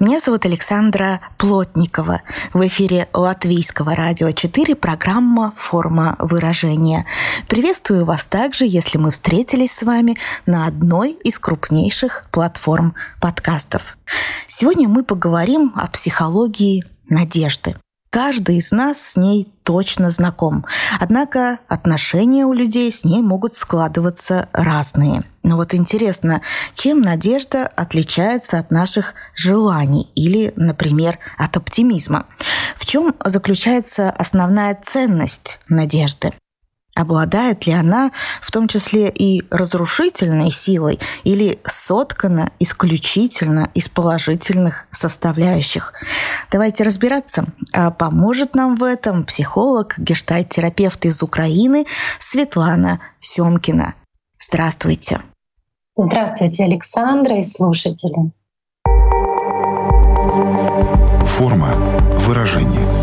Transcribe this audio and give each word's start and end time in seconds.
Меня 0.00 0.18
зовут 0.18 0.46
Александра 0.46 1.20
Плотникова. 1.36 2.22
В 2.54 2.66
эфире 2.66 3.10
Латвийского 3.12 3.94
радио 3.94 4.30
4 4.30 4.74
программа 4.74 5.52
«Форма 5.58 6.16
выражения». 6.18 7.04
Приветствую 7.48 8.06
вас 8.06 8.24
также, 8.24 8.64
если 8.64 8.96
мы 8.96 9.10
встретились 9.10 9.72
с 9.72 9.82
вами 9.82 10.16
на 10.46 10.66
одной 10.66 11.12
из 11.22 11.38
крупнейших 11.38 12.24
платформ 12.32 12.94
подкастов. 13.20 13.98
Сегодня 14.48 14.88
мы 14.88 15.04
поговорим 15.04 15.74
о 15.76 15.86
психологии 15.88 16.82
надежды. 17.10 17.76
Каждый 18.10 18.56
из 18.56 18.72
нас 18.72 19.00
с 19.00 19.16
ней 19.16 19.52
точно 19.62 20.10
знаком. 20.10 20.66
Однако 20.98 21.60
отношения 21.68 22.44
у 22.44 22.52
людей 22.52 22.90
с 22.90 23.04
ней 23.04 23.22
могут 23.22 23.54
складываться 23.54 24.48
разные. 24.52 25.22
Но 25.44 25.54
вот 25.56 25.74
интересно, 25.74 26.42
чем 26.74 27.02
надежда 27.02 27.68
отличается 27.68 28.58
от 28.58 28.72
наших 28.72 29.14
желаний 29.36 30.10
или, 30.16 30.52
например, 30.56 31.20
от 31.38 31.56
оптимизма? 31.56 32.26
В 32.76 32.84
чем 32.84 33.14
заключается 33.24 34.10
основная 34.10 34.76
ценность 34.84 35.60
надежды? 35.68 36.32
Обладает 37.00 37.66
ли 37.66 37.72
она 37.72 38.10
в 38.42 38.50
том 38.50 38.68
числе 38.68 39.08
и 39.08 39.42
разрушительной 39.50 40.50
силой 40.50 41.00
или 41.24 41.58
соткана 41.64 42.52
исключительно 42.58 43.70
из 43.72 43.88
положительных 43.88 44.84
составляющих? 44.90 45.94
Давайте 46.52 46.84
разбираться. 46.84 47.46
А 47.72 47.90
поможет 47.90 48.54
нам 48.54 48.76
в 48.76 48.84
этом 48.84 49.24
психолог, 49.24 49.94
гештальт-терапевт 49.98 51.06
из 51.06 51.22
Украины 51.22 51.86
Светлана 52.18 53.00
Семкина. 53.22 53.94
Здравствуйте. 54.38 55.22
Здравствуйте, 55.96 56.64
Александра 56.64 57.38
и 57.38 57.44
слушатели. 57.44 58.30
Форма 61.24 61.70
выражения– 62.26 62.86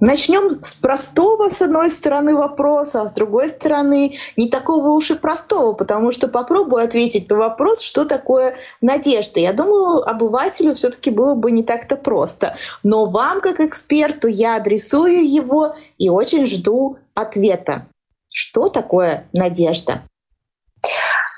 Начнем 0.00 0.62
с 0.62 0.74
простого, 0.74 1.48
с 1.50 1.60
одной 1.60 1.90
стороны, 1.90 2.36
вопроса, 2.36 3.02
а 3.02 3.08
с 3.08 3.12
другой 3.12 3.48
стороны, 3.48 4.14
не 4.36 4.48
такого 4.48 4.90
уж 4.90 5.10
и 5.10 5.14
простого, 5.14 5.72
потому 5.72 6.12
что 6.12 6.28
попробую 6.28 6.84
ответить 6.84 7.28
на 7.28 7.36
вопрос, 7.36 7.80
что 7.80 8.04
такое 8.04 8.54
надежда. 8.80 9.40
Я 9.40 9.52
думаю, 9.52 10.08
обывателю 10.08 10.74
все-таки 10.74 11.10
было 11.10 11.34
бы 11.34 11.50
не 11.50 11.64
так-то 11.64 11.96
просто. 11.96 12.54
Но 12.84 13.06
вам, 13.06 13.40
как 13.40 13.58
эксперту, 13.58 14.28
я 14.28 14.56
адресую 14.56 15.28
его 15.28 15.74
и 15.98 16.08
очень 16.08 16.46
жду 16.46 16.98
ответа. 17.14 17.86
Что 18.28 18.68
такое 18.68 19.24
надежда? 19.32 20.02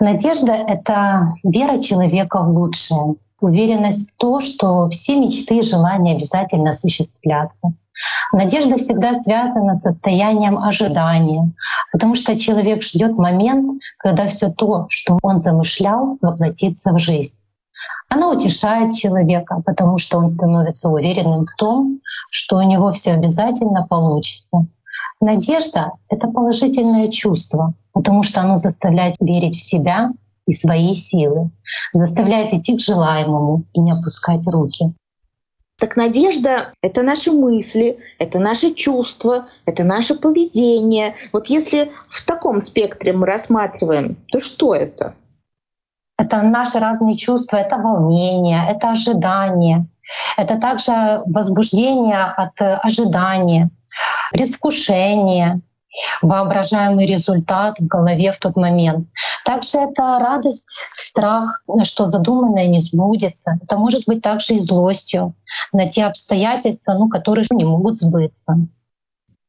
Надежда— 0.01 0.53
это 0.69 1.29
вера 1.45 1.81
человека 1.81 2.43
в 2.43 2.49
лучшее, 2.49 3.15
уверенность 3.41 4.11
в 4.11 4.17
то, 4.19 4.41
что 4.41 4.91
все 4.91 5.17
мечты 5.17 5.59
и 5.59 5.63
желания 5.63 6.15
обязательно 6.15 6.71
осуществлятся 6.71 7.73
Надежда 8.33 8.77
всегда 8.77 9.21
связана 9.23 9.77
с 9.77 9.83
состоянием 9.83 10.59
ожидания, 10.59 11.53
потому 11.93 12.15
что 12.15 12.39
человек 12.39 12.83
ждет 12.83 13.19
момент, 13.19 13.81
когда 13.99 14.29
все 14.29 14.51
то, 14.51 14.87
что 14.89 15.19
он 15.23 15.43
замышлял, 15.43 16.17
воплотится 16.21 16.93
в 16.93 16.99
жизнь. 16.99 17.35
Она 18.09 18.31
утешает 18.31 18.95
человека, 18.95 19.63
потому 19.65 19.99
что 19.99 20.19
он 20.19 20.29
становится 20.29 20.89
уверенным 20.89 21.45
в 21.45 21.55
том, 21.57 22.01
что 22.31 22.57
у 22.57 22.63
него 22.63 22.93
все 22.93 23.13
обязательно 23.13 23.87
получится. 23.89 24.67
Надежда— 25.21 25.93
это 26.09 26.29
положительное 26.29 27.09
чувство, 27.09 27.75
потому 27.93 28.23
что 28.23 28.41
оно 28.41 28.57
заставляет 28.57 29.17
верить 29.21 29.57
в 29.57 29.63
себя 29.63 30.11
и 30.47 30.53
свои 30.53 30.95
силы, 30.95 31.51
заставляет 31.93 32.53
идти 32.53 32.77
к 32.77 32.81
желаемому 32.81 33.65
и 33.73 33.81
не 33.81 33.93
опускать 33.93 34.47
руки. 34.47 34.93
Так 35.81 35.97
надежда— 35.97 36.73
это 36.83 37.03
наши 37.03 37.33
мысли, 37.33 37.99
это 38.19 38.39
наши 38.39 38.75
чувства, 38.75 39.47
это 39.65 39.83
наше 39.83 40.15
поведение. 40.15 41.15
Вот 41.33 41.47
если 41.47 41.91
в 42.11 42.25
таком 42.27 42.61
спектре 42.61 43.15
мы 43.15 43.27
рассматриваем, 43.27 44.17
то 44.31 44.41
что 44.41 44.75
это? 44.75 45.15
Это 46.19 46.43
наши 46.43 46.79
разные 46.79 47.17
чувства, 47.17 47.57
это 47.57 47.79
волнение, 47.79 48.63
это 48.69 48.91
ожидание, 48.91 49.87
это 50.37 50.59
также 50.59 51.23
возбуждение 51.25 52.25
от 52.25 52.61
ожидания, 52.61 53.71
предвкушение, 54.33 55.63
воображаемый 56.23 57.07
результат 57.07 57.79
в 57.79 57.87
голове 57.87 58.33
в 58.33 58.39
тот 58.39 58.57
момент. 58.57 59.09
Также 59.45 59.79
это 59.79 60.19
радость, 60.21 60.81
страх, 60.97 61.63
что 61.83 62.11
задуманное 62.11 62.69
не 62.69 62.81
сбудется. 62.81 63.59
Это 63.63 63.77
может 63.77 64.05
быть 64.07 64.23
также 64.23 64.55
и 64.55 64.63
злостью 64.63 65.35
на 65.73 65.89
те 65.89 66.05
обстоятельства, 66.05 66.95
ну, 66.95 67.09
которые 67.09 67.45
не 67.51 67.65
могут 67.65 67.99
сбыться. 67.99 68.55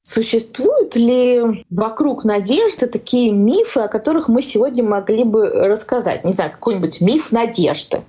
Существуют 0.03 0.95
ли 0.95 1.63
вокруг 1.69 2.23
надежды 2.23 2.87
такие 2.87 3.31
мифы, 3.31 3.81
о 3.81 3.87
которых 3.87 4.27
мы 4.27 4.41
сегодня 4.41 4.83
могли 4.83 5.23
бы 5.23 5.47
рассказать? 5.47 6.23
Не 6.25 6.31
знаю, 6.31 6.51
какой-нибудь 6.51 7.01
миф 7.01 7.31
надежды. 7.31 8.01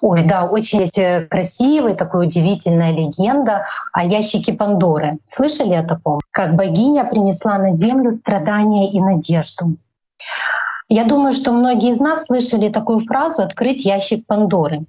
Ой, 0.00 0.24
да, 0.24 0.44
очень 0.44 0.80
есть 0.80 0.98
э, 0.98 1.26
красивая, 1.28 1.94
такая 1.94 2.26
удивительная 2.26 2.92
легенда 2.92 3.66
о 3.92 4.04
ящике 4.04 4.52
Пандоры. 4.52 5.18
Слышали 5.24 5.74
о 5.74 5.82
таком? 5.82 6.20
Как 6.30 6.54
богиня 6.54 7.04
принесла 7.04 7.58
на 7.58 7.76
землю 7.76 8.10
страдания 8.10 8.92
и 8.92 9.00
надежду. 9.00 9.76
Я 10.88 11.04
думаю, 11.04 11.32
что 11.32 11.52
многие 11.52 11.92
из 11.92 12.00
нас 12.00 12.24
слышали 12.24 12.70
такую 12.70 13.00
фразу 13.00 13.42
«открыть 13.42 13.84
ящик 13.84 14.26
Пандоры». 14.26 14.86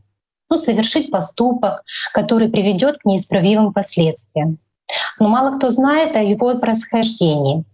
Ну, 0.50 0.58
совершить 0.58 1.12
поступок, 1.12 1.84
который 2.14 2.50
приведет 2.50 2.98
к 2.98 3.06
неисправимым 3.06 3.74
последствиям. 3.74 4.58
Но 5.20 5.30
мало 5.30 5.58
кто 5.58 5.70
знает 5.70 6.16
о 6.16 6.22
его 6.22 6.58
происхождении. 6.60 7.66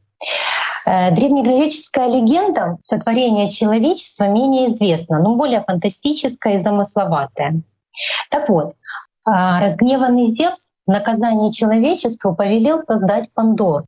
Э, 0.85 1.11
древнегреческая 1.11 2.07
легенда 2.09 2.77
сотворения 2.83 3.49
человечества 3.49 4.25
менее 4.25 4.69
известна, 4.69 5.19
но 5.19 5.35
более 5.35 5.63
фантастическая 5.63 6.55
и 6.55 6.59
замысловатая. 6.59 7.61
Так 8.29 8.49
вот, 8.49 8.75
а, 9.23 9.59
разгневанный 9.61 10.27
Зевс 10.27 10.67
в 10.85 10.91
наказание 10.91 11.51
человечеству 11.51 12.35
повелел 12.35 12.83
создать 12.87 13.33
Пандор. 13.33 13.85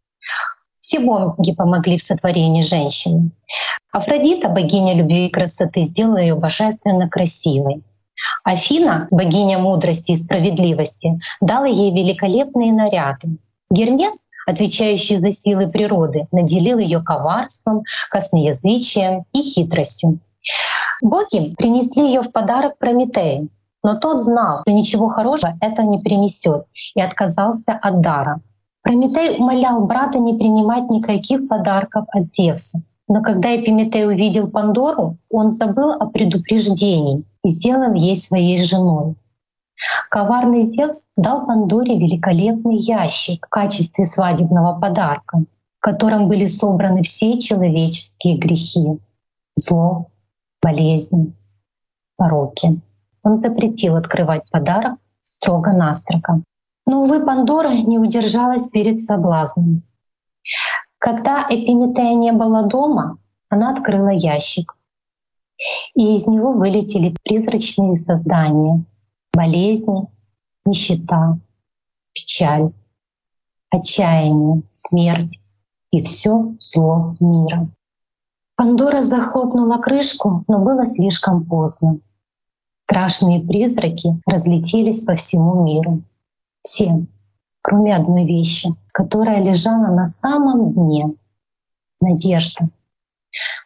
Все 0.81 0.99
боги 0.99 1.53
помогли 1.53 1.97
в 1.97 2.03
сотворении 2.03 2.63
женщины. 2.63 3.31
Афродита, 3.91 4.49
богиня 4.49 4.95
любви 4.95 5.27
и 5.27 5.31
красоты, 5.31 5.81
сделала 5.81 6.17
ее 6.17 6.35
божественно 6.35 7.09
красивой. 7.09 7.83
Афина, 8.43 9.07
богиня 9.11 9.59
мудрости 9.59 10.13
и 10.13 10.15
справедливости, 10.15 11.19
дала 11.41 11.67
ей 11.67 11.91
великолепные 11.91 12.73
наряды. 12.73 13.37
Гермес 13.69 14.23
отвечающий 14.47 15.17
за 15.17 15.31
силы 15.31 15.67
природы, 15.67 16.27
наделил 16.31 16.79
ее 16.79 17.03
коварством, 17.03 17.83
косноязычием 18.09 19.25
и 19.33 19.41
хитростью. 19.41 20.19
Боги 21.01 21.53
принесли 21.55 22.07
ее 22.07 22.21
в 22.21 22.31
подарок 22.31 22.77
Прометею, 22.79 23.49
но 23.83 23.99
тот 23.99 24.23
знал, 24.23 24.61
что 24.61 24.71
ничего 24.71 25.09
хорошего 25.09 25.55
это 25.61 25.83
не 25.83 25.99
принесет, 25.99 26.65
и 26.95 27.01
отказался 27.01 27.73
от 27.73 28.01
дара. 28.01 28.39
Прометей 28.81 29.37
умолял 29.37 29.85
брата 29.85 30.17
не 30.17 30.33
принимать 30.33 30.89
никаких 30.89 31.47
подарков 31.47 32.05
от 32.13 32.29
Зевса. 32.29 32.81
Но 33.09 33.21
когда 33.21 33.55
Эпиметей 33.55 34.05
увидел 34.05 34.49
Пандору, 34.49 35.17
он 35.29 35.51
забыл 35.51 35.91
о 35.91 36.07
предупреждении 36.07 37.23
и 37.43 37.49
сделал 37.49 37.93
ей 37.93 38.17
своей 38.17 38.63
женой. 38.63 39.15
Коварный 40.09 40.63
Зевс 40.63 41.07
дал 41.15 41.45
Пандоре 41.45 41.97
великолепный 41.97 42.77
ящик 42.77 43.45
в 43.45 43.49
качестве 43.49 44.05
свадебного 44.05 44.79
подарка, 44.79 45.39
в 45.77 45.79
котором 45.79 46.27
были 46.27 46.47
собраны 46.47 47.03
все 47.03 47.39
человеческие 47.39 48.37
грехи— 48.37 48.99
зло, 49.55 50.07
болезни, 50.61 51.33
пороки. 52.15 52.81
Он 53.23 53.37
запретил 53.37 53.95
открывать 53.95 54.49
подарок 54.49 54.97
строго-настрого. 55.21 56.43
Но, 56.85 57.03
увы, 57.03 57.23
Пандора 57.25 57.73
не 57.73 57.99
удержалась 57.99 58.69
перед 58.69 59.01
соблазном. 59.01 59.83
Когда 60.97 61.45
Эпиметея 61.49 62.15
не 62.15 62.31
было 62.31 62.63
дома, 62.63 63.17
она 63.49 63.71
открыла 63.71 64.09
ящик. 64.09 64.75
И 65.93 66.15
из 66.15 66.27
него 66.27 66.53
вылетели 66.53 67.15
призрачные 67.23 67.97
создания— 67.97 68.85
болезни, 69.37 70.07
нищета, 70.65 71.39
печаль, 72.11 72.71
отчаяние, 73.69 74.63
смерть, 74.67 75.39
и 75.91 76.03
все 76.03 76.55
зло 76.59 77.15
мира. 77.19 77.69
Пандора 78.55 79.03
захлопнула 79.03 79.77
крышку, 79.77 80.43
но 80.47 80.59
было 80.59 80.87
слишком 80.87 81.45
поздно. 81.45 81.99
Страшные 82.85 83.45
призраки 83.45 84.19
разлетелись 84.25 85.03
по 85.03 85.15
всему 85.15 85.63
миру. 85.63 86.01
Все, 86.63 87.05
кроме 87.61 87.95
одной 87.95 88.25
вещи, 88.25 88.73
которая 88.91 89.43
лежала 89.43 89.93
на 89.93 90.07
самом 90.07 90.73
дне— 90.73 91.13
надежда. 92.01 92.69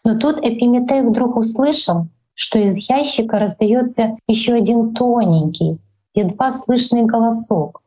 Но 0.03 0.19
тут 0.19 0.39
Эпиметей 0.39 1.07
вдруг 1.07 1.38
услышал, 1.38 2.07
что 2.41 2.57
из 2.57 2.89
ящика 2.89 3.38
раздается 3.38 4.17
еще 4.27 4.55
один 4.55 4.95
тоненький, 4.95 5.77
едва 6.15 6.51
слышный 6.51 7.03
голосок. 7.03 7.83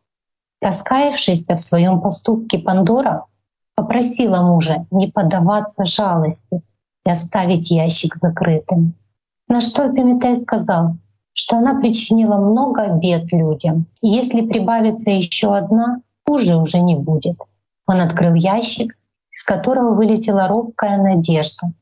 Раскаявшаяся 0.62 1.56
в 1.56 1.60
своем 1.60 2.00
поступке 2.00 2.60
Пандора 2.60 3.26
попросила 3.74 4.42
мужа 4.42 4.86
не 4.92 5.08
поддаваться 5.08 5.84
жалости 5.84 6.62
и 7.04 7.10
оставить 7.10 7.72
ящик 7.72 8.16
закрытым. 8.22 8.94
На 9.48 9.60
что 9.60 9.90
Эпиметей 9.90 10.36
сказал, 10.36 10.98
что 11.32 11.56
она 11.56 11.80
причинила 11.80 12.36
много 12.36 12.90
бед 12.90 13.32
людям, 13.32 13.86
и 14.02 14.06
если 14.06 14.46
прибавится 14.46 15.10
еще 15.10 15.56
одна, 15.56 16.00
хуже 16.24 16.54
уже 16.54 16.78
не 16.78 16.94
будет. 16.94 17.38
Он 17.88 18.00
открыл 18.00 18.34
ящик, 18.34 18.96
из 19.32 19.42
которого 19.42 19.96
вылетела 19.96 20.46
робкая 20.46 20.96
надежда. 21.02 21.72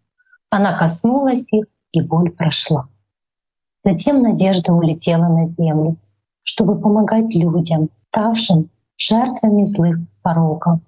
Она 0.48 0.78
коснулась 0.78 1.44
их, 1.50 1.66
и 1.92 2.00
боль 2.00 2.30
прошла. 2.30 2.88
Затем 3.84 4.22
надежда 4.22 4.72
улетела 4.72 5.28
на 5.28 5.46
землю, 5.46 5.96
чтобы 6.42 6.80
помогать 6.80 7.34
людям, 7.34 7.90
ставшим 8.08 8.70
жертвами 8.96 9.64
злых 9.64 9.98
пороков 10.22 10.80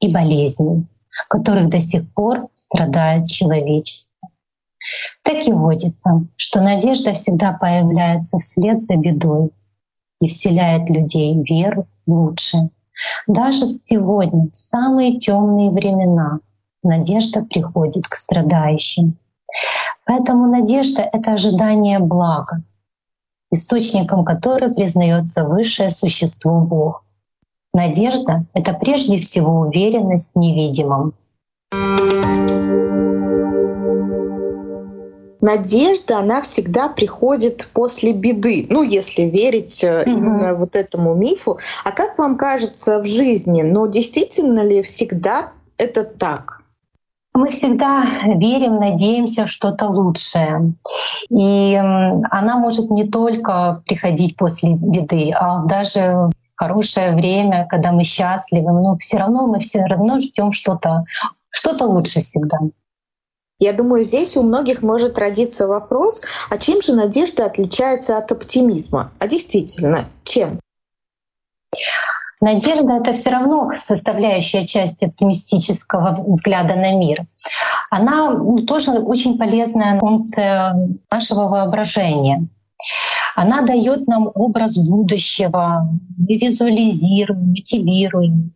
и 0.00 0.12
болезней, 0.12 0.86
которых 1.28 1.70
до 1.70 1.80
сих 1.80 2.12
пор 2.12 2.48
страдает 2.54 3.28
человечество. 3.28 4.10
Так 5.22 5.46
и 5.46 5.52
водится, 5.52 6.26
что 6.36 6.60
надежда 6.62 7.12
всегда 7.12 7.52
появляется 7.52 8.38
вслед 8.38 8.82
за 8.82 8.96
бедой 8.96 9.50
и 10.20 10.28
вселяет 10.28 10.88
людей 10.88 11.42
веру 11.42 11.86
в 12.06 12.12
лучшее. 12.12 12.70
Даже 13.26 13.68
сегодня, 13.70 14.48
в 14.50 14.54
самые 14.54 15.18
темные 15.18 15.70
времена, 15.70 16.40
надежда 16.82 17.42
приходит 17.42 18.08
к 18.08 18.14
страдающим. 18.14 19.16
Поэтому 20.04 20.46
надежда— 20.46 21.02
это 21.12 21.32
ожидание 21.32 21.98
блага, 21.98 22.62
источником 23.50 24.24
которой 24.24 24.72
признается 24.72 25.44
высшее 25.44 25.90
существо 25.90 26.60
Бог. 26.60 27.04
Надежда— 27.72 28.44
это 28.54 28.72
прежде 28.72 29.18
всего 29.18 29.60
уверенность 29.60 30.32
в 30.34 30.38
невидимом. 30.38 31.14
надежда, 35.40 36.18
она 36.18 36.42
всегда 36.42 36.88
приходит 36.88 37.68
после 37.72 38.12
беды, 38.12 38.66
ну, 38.68 38.82
если 38.82 39.22
верить 39.22 39.82
mm-hmm. 39.82 40.04
именно 40.06 40.54
вот 40.54 40.76
этому 40.76 41.14
мифу. 41.14 41.58
А 41.84 41.92
как 41.92 42.18
вам 42.18 42.36
кажется 42.36 43.00
в 43.00 43.06
жизни, 43.06 43.62
ну, 43.62 43.86
действительно 43.86 44.60
ли 44.60 44.82
всегда 44.82 45.52
это 45.78 46.04
так? 46.04 46.59
Мы 47.32 47.48
всегда 47.48 48.04
верим, 48.36 48.76
надеемся 48.76 49.46
в 49.46 49.50
что-то 49.50 49.86
лучшее. 49.86 50.74
И 51.30 51.74
она 51.74 52.58
может 52.58 52.90
не 52.90 53.08
только 53.08 53.82
приходить 53.86 54.36
после 54.36 54.74
беды, 54.74 55.30
а 55.32 55.64
даже 55.64 56.30
хорошее 56.56 57.14
время, 57.14 57.66
когда 57.68 57.92
мы 57.92 58.04
счастливы, 58.04 58.72
но 58.72 58.96
все 58.98 59.18
равно 59.18 59.46
мы 59.46 59.60
все 59.60 59.84
равно 59.84 60.20
ждем 60.20 60.52
что-то 60.52 61.04
что-то 61.50 61.84
лучше 61.86 62.20
всегда. 62.20 62.58
Я 63.58 63.74
думаю, 63.74 64.04
здесь 64.04 64.36
у 64.36 64.42
многих 64.42 64.82
может 64.82 65.18
родиться 65.18 65.66
вопрос, 65.66 66.22
а 66.48 66.56
чем 66.56 66.80
же 66.80 66.94
надежда 66.94 67.44
отличается 67.44 68.16
от 68.16 68.32
оптимизма? 68.32 69.12
А 69.18 69.28
действительно, 69.28 70.06
чем? 70.24 70.60
Надежда— 72.40 72.92
это 73.02 73.12
все 73.12 73.30
равно 73.30 73.70
составляющая 73.76 74.66
часть 74.66 75.02
оптимистического 75.02 76.24
взгляда 76.26 76.74
на 76.74 76.94
мир. 76.94 77.26
Она 77.90 78.30
ну, 78.30 78.64
тоже 78.64 78.92
очень 78.92 79.36
полезная 79.36 79.98
функция 79.98 80.74
нашего 81.10 81.48
воображения. 81.48 82.48
Она 83.36 83.62
дает 83.62 84.06
нам 84.06 84.30
образ 84.34 84.76
будущего, 84.76 85.86
мы 86.16 86.36
визуализируем, 86.36 87.48
мотивируем, 87.48 88.54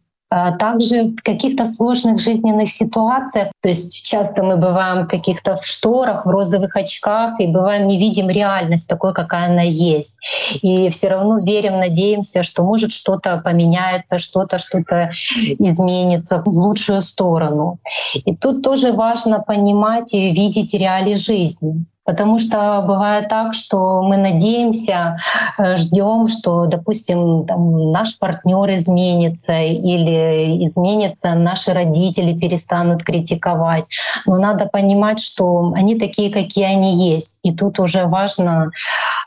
также 0.58 1.10
в 1.10 1.22
каких-то 1.22 1.70
сложных 1.70 2.20
жизненных 2.20 2.68
ситуациях, 2.70 3.52
то 3.60 3.68
есть 3.68 4.04
часто 4.04 4.42
мы 4.42 4.56
бываем 4.56 5.04
в 5.04 5.08
каких-то 5.08 5.56
в 5.56 5.66
шторах, 5.66 6.26
в 6.26 6.30
розовых 6.30 6.76
очках, 6.76 7.38
и 7.40 7.46
бываем 7.46 7.86
не 7.86 7.98
видим 7.98 8.28
реальность 8.28 8.88
такой, 8.88 9.14
какая 9.14 9.50
она 9.50 9.62
есть. 9.62 10.14
И 10.62 10.88
все 10.90 11.08
равно 11.08 11.38
верим, 11.38 11.78
надеемся, 11.78 12.42
что 12.42 12.64
может 12.64 12.92
что-то 12.92 13.40
поменяется, 13.44 14.18
что-то 14.18 14.58
что-то 14.58 15.10
изменится 15.58 16.42
в 16.42 16.48
лучшую 16.48 17.02
сторону. 17.02 17.78
И 18.24 18.34
тут 18.34 18.62
тоже 18.62 18.92
важно 18.92 19.40
понимать 19.40 20.14
и 20.14 20.32
видеть 20.32 20.74
реалии 20.74 21.14
жизни. 21.14 21.86
Потому 22.04 22.38
что 22.38 22.84
бывает 22.86 23.28
так, 23.28 23.54
что 23.54 24.02
мы 24.02 24.18
надеемся, 24.18 25.16
э, 25.58 25.76
ждем, 25.76 26.28
что, 26.28 26.66
допустим, 26.66 27.46
там, 27.46 27.92
наш 27.92 28.18
партнер 28.18 28.74
изменится 28.74 29.54
или 29.62 30.66
изменится, 30.66 31.34
наши 31.34 31.72
родители 31.72 32.38
перестанут 32.38 33.02
критиковать. 33.02 33.86
Но 34.26 34.36
надо 34.36 34.66
понимать, 34.66 35.18
что 35.18 35.72
они 35.74 35.98
такие, 35.98 36.30
какие 36.30 36.64
они 36.64 37.14
есть. 37.14 37.38
И 37.42 37.54
тут 37.54 37.80
уже 37.80 38.04
важно 38.04 38.70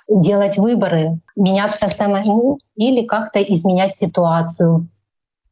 делать 0.08 0.58
выборы, 0.58 1.20
меняться 1.36 1.88
самому 1.90 2.60
или 2.76 3.06
как-то 3.06 3.42
изменять 3.42 3.98
ситуацию. 3.98 4.88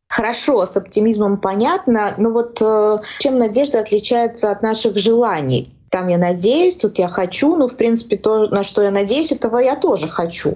Хорошо, 0.07 0.66
с 0.68 0.77
оптимизмом 0.77 1.38
понятно, 1.38 2.12
но 2.18 2.30
вот 2.30 2.62
э, 2.62 2.98
чем 3.19 3.39
надежда 3.39 3.80
отличается 3.80 4.51
от 4.51 4.62
наших 4.62 4.98
желаний? 4.98 5.75
Там 5.89 6.07
я 6.07 6.17
надеюсь, 6.17 6.75
тут 6.75 6.99
я 6.99 7.07
хочу, 7.07 7.55
ну, 7.55 7.67
в 7.67 7.77
принципе, 7.77 8.17
то, 8.17 8.47
на 8.47 8.63
что 8.63 8.81
я 8.81 8.91
надеюсь, 8.91 9.31
этого 9.31 9.59
я 9.59 9.75
тоже 9.75 10.07
хочу. 10.07 10.55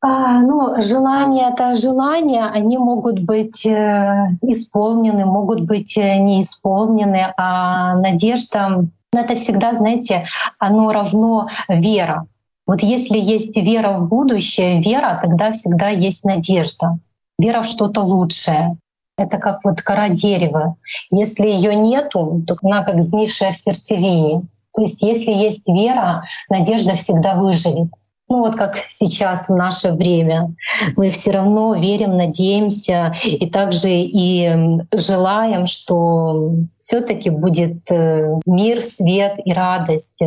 А, 0.00 0.38
ну, 0.40 0.80
желания 0.80 1.50
это 1.50 1.74
желания, 1.74 2.44
они 2.44 2.78
могут 2.78 3.20
быть 3.20 3.66
э, 3.66 4.28
исполнены, 4.42 5.24
могут 5.24 5.62
быть 5.62 5.96
э, 5.98 6.18
не 6.18 6.42
исполнены, 6.42 7.34
а 7.36 7.96
надежда 7.96 8.86
ну, 9.12 9.20
это 9.20 9.34
всегда, 9.36 9.74
знаете, 9.74 10.26
оно 10.58 10.92
равно 10.92 11.48
вера. 11.68 12.26
Вот 12.66 12.82
если 12.82 13.18
есть 13.18 13.56
вера 13.56 13.98
в 13.98 14.08
будущее, 14.08 14.82
вера, 14.82 15.18
тогда 15.22 15.52
всегда 15.52 15.88
есть 15.88 16.24
надежда, 16.24 16.98
вера 17.38 17.62
в 17.62 17.66
что-то 17.66 18.02
лучшее 18.02 18.76
это 19.18 19.38
как 19.38 19.60
вот 19.64 19.82
кора 19.82 20.08
дерева. 20.08 20.76
Если 21.10 21.46
ее 21.46 21.74
нету, 21.74 22.42
то 22.46 22.56
она 22.62 22.84
как 22.84 23.02
сгнившая 23.02 23.52
в 23.52 23.56
сердцевине. 23.56 24.42
То 24.74 24.82
есть 24.82 25.02
если 25.02 25.32
есть 25.32 25.66
вера, 25.66 26.22
надежда 26.48 26.94
всегда 26.94 27.34
выживет. 27.34 27.88
Ну 28.30 28.40
вот 28.40 28.56
как 28.56 28.76
сейчас 28.90 29.48
в 29.48 29.54
наше 29.54 29.92
время. 29.92 30.54
Мы 30.96 31.10
все 31.10 31.30
равно 31.32 31.74
верим, 31.74 32.16
надеемся 32.16 33.14
и 33.24 33.48
также 33.48 33.88
и 33.90 34.78
желаем, 34.92 35.66
что 35.66 36.52
все-таки 36.76 37.30
будет 37.30 37.90
э, 37.90 38.38
мир, 38.44 38.82
свет 38.82 39.38
и 39.44 39.52
радость 39.52 40.22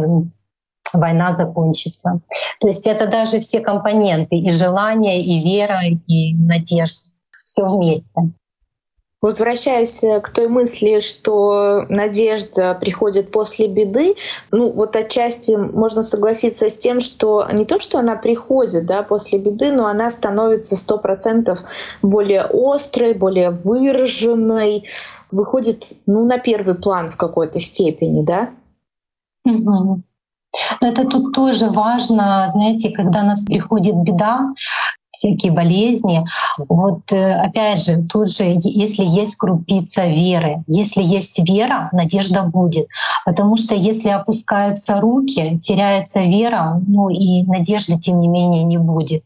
война 0.93 1.31
закончится. 1.31 2.21
То 2.59 2.67
есть 2.67 2.85
это 2.87 3.07
даже 3.07 3.39
все 3.39 3.61
компоненты, 3.61 4.35
и 4.35 4.49
желание, 4.49 5.21
и 5.21 5.43
вера, 5.43 5.81
и 5.85 6.35
надежда. 6.35 7.01
Все 7.45 7.65
вместе. 7.65 8.33
Возвращаясь 9.21 10.03
э, 10.03 10.19
к 10.19 10.29
той 10.29 10.47
мысли, 10.47 10.99
что 10.99 11.85
надежда 11.89 12.73
приходит 12.73 13.31
после 13.31 13.67
беды, 13.67 14.15
ну 14.51 14.71
вот 14.71 14.95
отчасти 14.95 15.51
можно 15.51 16.01
согласиться 16.01 16.69
с 16.69 16.75
тем, 16.75 16.99
что 16.99 17.45
не 17.53 17.65
то, 17.65 17.79
что 17.79 17.99
она 17.99 18.15
приходит 18.15 18.87
да, 18.87 19.03
после 19.03 19.37
беды, 19.37 19.71
но 19.71 19.85
она 19.85 20.09
становится 20.09 20.75
сто 20.75 20.97
процентов 20.97 21.59
более 22.01 22.45
острой, 22.51 23.13
более 23.13 23.51
выраженной, 23.51 24.89
выходит 25.29 25.93
ну, 26.07 26.25
на 26.25 26.39
первый 26.39 26.73
план 26.73 27.11
в 27.11 27.17
какой-то 27.17 27.59
степени, 27.59 28.25
да? 28.25 28.49
Угу. 29.45 30.01
Это 30.81 31.05
тут 31.05 31.33
тоже 31.33 31.69
важно, 31.69 32.49
знаете, 32.51 32.89
когда 32.89 33.23
нас 33.23 33.43
приходит 33.45 33.95
беда, 33.95 34.49
всякие 35.21 35.51
болезни. 35.51 36.25
Вот 36.67 37.11
э, 37.11 37.33
опять 37.33 37.85
же, 37.85 38.03
тут 38.03 38.31
же, 38.31 38.43
если 38.63 39.05
есть 39.05 39.35
крупица 39.35 40.05
веры, 40.07 40.63
если 40.67 41.03
есть 41.03 41.39
вера, 41.47 41.89
надежда 41.93 42.43
будет. 42.43 42.87
Потому 43.23 43.55
что 43.55 43.75
если 43.75 44.09
опускаются 44.09 44.99
руки, 44.99 45.59
теряется 45.59 46.21
вера, 46.21 46.81
ну 46.87 47.09
и 47.09 47.43
надежды, 47.43 47.99
тем 47.99 48.19
не 48.19 48.27
менее, 48.27 48.63
не 48.63 48.79
будет. 48.79 49.23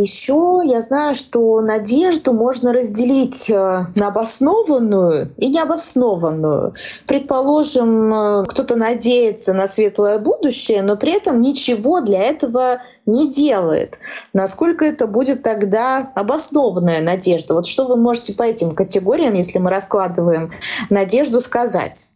Еще 0.00 0.60
я 0.64 0.80
знаю, 0.80 1.14
что 1.14 1.60
надежду 1.60 2.32
можно 2.32 2.72
разделить 2.72 3.48
э, 3.48 3.86
на 3.94 4.08
обоснованную 4.08 5.32
и 5.36 5.46
необоснованную. 5.46 6.74
Предположим, 7.06 8.12
э, 8.12 8.44
кто-то 8.46 8.74
надеется 8.74 9.54
на 9.54 9.68
светлое 9.68 10.18
будущее, 10.18 10.82
но 10.82 10.96
при 10.96 11.12
этом 11.12 11.40
ничего 11.40 12.00
для 12.00 12.24
этого 12.24 12.82
не 13.06 13.30
делает. 13.30 14.00
Насколько 14.32 14.84
это 14.84 15.06
будет 15.06 15.42
тогда 15.42 16.10
обоснованная 16.16 17.00
надежда? 17.00 17.54
Вот 17.54 17.66
что 17.66 17.86
вы 17.86 17.94
можете 17.94 18.32
по 18.32 18.42
этим 18.42 18.74
категориям, 18.74 19.34
если 19.34 19.60
мы 19.60 19.70
раскладываем 19.70 20.50
надежду, 20.90 21.40
сказать? 21.40 22.08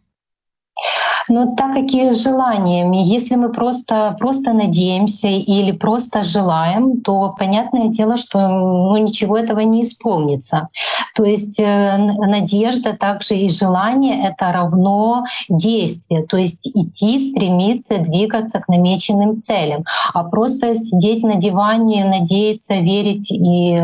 Но 1.29 1.55
так 1.55 1.73
как 1.73 1.91
и 1.93 2.11
с 2.11 2.23
желаниями, 2.23 2.97
если 3.03 3.35
мы 3.35 3.51
просто, 3.51 4.15
просто 4.19 4.51
надеемся 4.51 5.27
или 5.27 5.71
просто 5.71 6.23
желаем, 6.23 7.01
то 7.01 7.35
понятное 7.37 7.89
дело, 7.89 8.17
что 8.17 8.39
ну, 8.39 8.97
ничего 8.97 9.37
этого 9.37 9.59
не 9.59 9.83
исполнится. 9.83 10.69
То 11.15 11.23
есть 11.23 11.59
э, 11.59 11.97
надежда 11.97 12.97
также 12.97 13.35
и 13.35 13.49
желание— 13.49 14.23
это 14.29 14.51
равно 14.51 15.23
действие, 15.49 16.25
то 16.25 16.37
есть 16.37 16.67
идти, 16.67 17.31
стремиться, 17.31 17.99
двигаться 17.99 18.59
к 18.59 18.67
намеченным 18.67 19.39
целям. 19.41 19.83
А 20.13 20.23
просто 20.23 20.75
сидеть 20.75 21.23
на 21.23 21.35
диване, 21.35 22.05
надеяться, 22.05 22.75
верить 22.75 23.31
и 23.31 23.77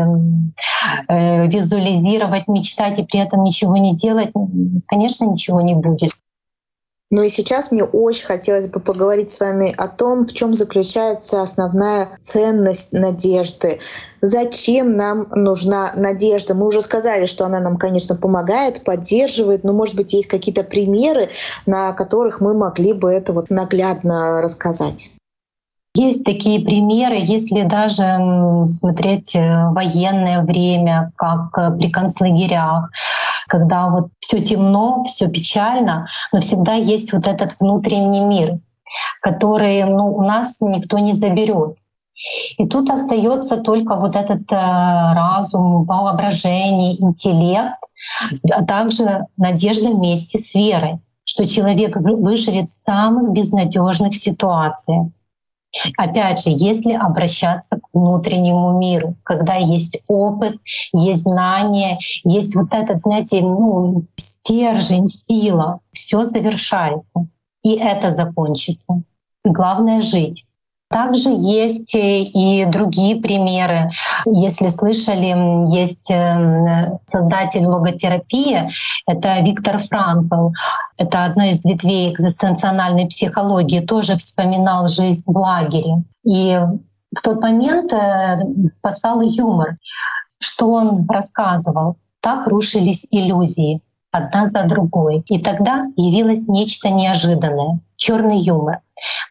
э, 1.08 1.46
визуализировать, 1.46 2.48
мечтать 2.48 2.98
и 2.98 3.04
при 3.04 3.20
этом 3.20 3.44
ничего 3.44 3.76
не 3.76 3.94
делать, 3.96 4.30
конечно, 4.88 5.26
ничего 5.26 5.60
не 5.60 5.74
будет. 5.74 6.10
Ну 7.10 7.22
и 7.22 7.30
сейчас 7.30 7.70
мне 7.70 7.84
очень 7.84 8.24
хотелось 8.24 8.66
бы 8.66 8.80
поговорить 8.80 9.30
с 9.30 9.38
вами 9.38 9.72
о 9.78 9.86
том, 9.86 10.26
в 10.26 10.32
чем 10.32 10.54
заключается 10.54 11.40
основная 11.40 12.08
ценность 12.20 12.92
надежды. 12.92 13.78
Зачем 14.22 14.96
нам 14.96 15.28
нужна 15.30 15.92
надежда? 15.94 16.56
Мы 16.56 16.66
уже 16.66 16.80
сказали, 16.80 17.26
что 17.26 17.44
она 17.44 17.60
нам, 17.60 17.76
конечно, 17.76 18.16
помогает, 18.16 18.82
поддерживает, 18.82 19.62
но, 19.62 19.72
может 19.72 19.94
быть, 19.94 20.12
есть 20.14 20.26
какие-то 20.26 20.64
примеры, 20.64 21.28
на 21.64 21.92
которых 21.92 22.40
мы 22.40 22.54
могли 22.54 22.92
бы 22.92 23.12
это 23.12 23.32
вот 23.32 23.50
наглядно 23.50 24.40
рассказать. 24.40 25.12
Есть 25.94 26.24
такие 26.24 26.62
примеры, 26.62 27.16
если 27.18 27.62
даже 27.62 28.66
смотреть 28.66 29.34
э, 29.34 29.70
военное 29.70 30.44
время, 30.44 31.10
как 31.16 31.56
э, 31.56 31.70
при 31.78 31.90
концлагерях, 31.90 32.90
когда 33.46 33.88
вот 33.88 34.08
все 34.20 34.40
темно, 34.40 35.04
все 35.04 35.28
печально, 35.28 36.06
но 36.32 36.40
всегда 36.40 36.74
есть 36.74 37.12
вот 37.12 37.26
этот 37.28 37.56
внутренний 37.60 38.20
мир, 38.20 38.58
который 39.20 39.84
ну, 39.84 40.16
у 40.16 40.22
нас 40.22 40.56
никто 40.60 40.98
не 40.98 41.12
заберет. 41.12 41.76
И 42.56 42.66
тут 42.66 42.88
остается 42.88 43.58
только 43.58 43.96
вот 43.96 44.16
этот 44.16 44.50
э, 44.50 44.56
разум, 44.56 45.82
воображение, 45.82 47.00
интеллект, 47.00 47.78
а 48.50 48.64
также 48.64 49.26
надежда 49.36 49.90
вместе 49.90 50.38
с 50.38 50.54
верой, 50.54 50.98
что 51.24 51.46
человек 51.46 51.96
выживет 51.96 52.70
в 52.70 52.84
самых 52.84 53.32
безнадежных 53.32 54.14
ситуациях. 54.16 55.08
Опять 55.96 56.42
же, 56.42 56.50
если 56.50 56.92
обращаться 56.92 57.76
к 57.76 57.88
внутреннему 57.92 58.78
миру, 58.78 59.16
когда 59.22 59.54
есть 59.54 60.00
опыт, 60.08 60.56
есть 60.92 61.22
знания, 61.22 61.98
есть 62.24 62.54
вот 62.54 62.72
этот, 62.72 63.00
знаете, 63.00 63.42
ну, 63.42 64.04
стержень, 64.16 65.08
сила, 65.08 65.80
все 65.92 66.24
завершается, 66.24 67.26
и 67.62 67.76
это 67.76 68.10
закончится. 68.10 69.02
Главное— 69.44 70.00
жить. 70.02 70.44
Также 70.88 71.30
есть 71.30 71.94
и 71.94 72.64
другие 72.66 73.20
примеры. 73.20 73.90
Если 74.24 74.68
слышали, 74.68 75.74
есть 75.74 76.10
эм, 76.10 77.00
создатель 77.06 77.66
логотерапии, 77.66 78.70
это 79.06 79.40
Виктор 79.40 79.78
Франкл. 79.78 80.50
Это 80.96 81.24
одна 81.24 81.50
из 81.50 81.64
ветвей 81.64 82.12
экзистенциональной 82.12 83.08
психологии, 83.08 83.80
тоже 83.80 84.16
вспоминал 84.16 84.86
жизнь 84.86 85.24
в 85.26 85.36
лагере. 85.36 86.04
И 86.24 86.56
в 86.56 87.20
тот 87.20 87.40
момент 87.40 87.92
э, 87.92 88.68
спасал 88.70 89.22
юмор. 89.22 89.78
Что 90.38 90.70
он 90.70 91.04
рассказывал? 91.08 91.96
Так 92.20 92.46
рушились 92.46 93.04
иллюзии 93.10 93.80
одна 94.12 94.46
за 94.46 94.64
другой. 94.68 95.24
И 95.26 95.40
тогда 95.40 95.86
явилось 95.96 96.46
нечто 96.46 96.90
неожиданное— 96.90 97.80
черный 97.96 98.40
юмор. 98.40 98.80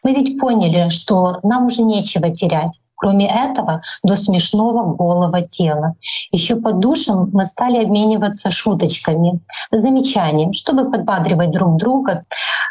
Мы 0.02 0.12
ведь 0.12 0.38
поняли, 0.38 0.88
что 0.90 1.38
нам 1.42 1.66
уже 1.66 1.82
нечего 1.82 2.30
терять. 2.30 2.72
Кроме 2.98 3.28
этого, 3.28 3.82
до 4.02 4.16
смешного 4.16 4.94
голого 4.94 5.42
тела. 5.42 5.96
Еще 6.32 6.56
под 6.56 6.80
душем 6.80 7.28
мы 7.32 7.44
стали 7.44 7.84
обмениваться 7.84 8.50
шуточками, 8.50 9.40
замечанием, 9.70 10.54
чтобы 10.54 10.90
подбадривать 10.90 11.50
друг 11.50 11.76
друга. 11.76 12.24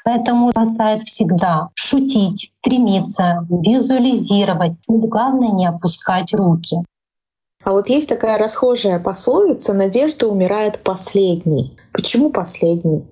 Поэтому 0.03 0.49
спасает 0.49 1.03
всегда 1.03 1.69
шутить, 1.75 2.51
стремиться, 2.61 3.45
визуализировать. 3.49 4.73
Главное 4.87 5.51
не 5.51 5.67
опускать 5.67 6.33
руки. 6.33 6.77
А 7.63 7.71
вот 7.71 7.89
есть 7.89 8.09
такая 8.09 8.37
расхожая 8.37 8.99
пословица 8.99 9.73
«надежда 9.73 10.27
умирает 10.27 10.83
последней». 10.83 11.77
Почему 11.93 12.31
последний? 12.31 13.07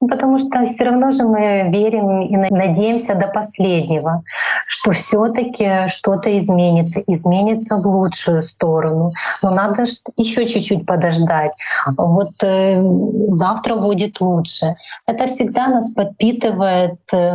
Потому 0.00 0.38
что 0.38 0.64
все 0.64 0.84
равно 0.84 1.10
же 1.10 1.24
мы 1.24 1.70
верим 1.72 2.20
и 2.20 2.36
надеемся 2.36 3.16
до 3.16 3.26
последнего, 3.28 4.22
что 4.66 4.92
все-таки 4.92 5.88
что-то 5.88 6.36
изменится, 6.38 7.00
изменится 7.00 7.76
в 7.76 7.86
лучшую 7.86 8.42
сторону. 8.42 9.12
Но 9.42 9.50
надо 9.50 9.86
еще 10.16 10.46
чуть-чуть 10.46 10.86
подождать. 10.86 11.52
Вот 11.96 12.40
э, 12.44 12.80
завтра 13.28 13.74
будет 13.74 14.20
лучше. 14.20 14.76
Это 15.06 15.26
всегда 15.26 15.66
нас 15.66 15.90
подпитывает 15.90 17.00
э, 17.12 17.34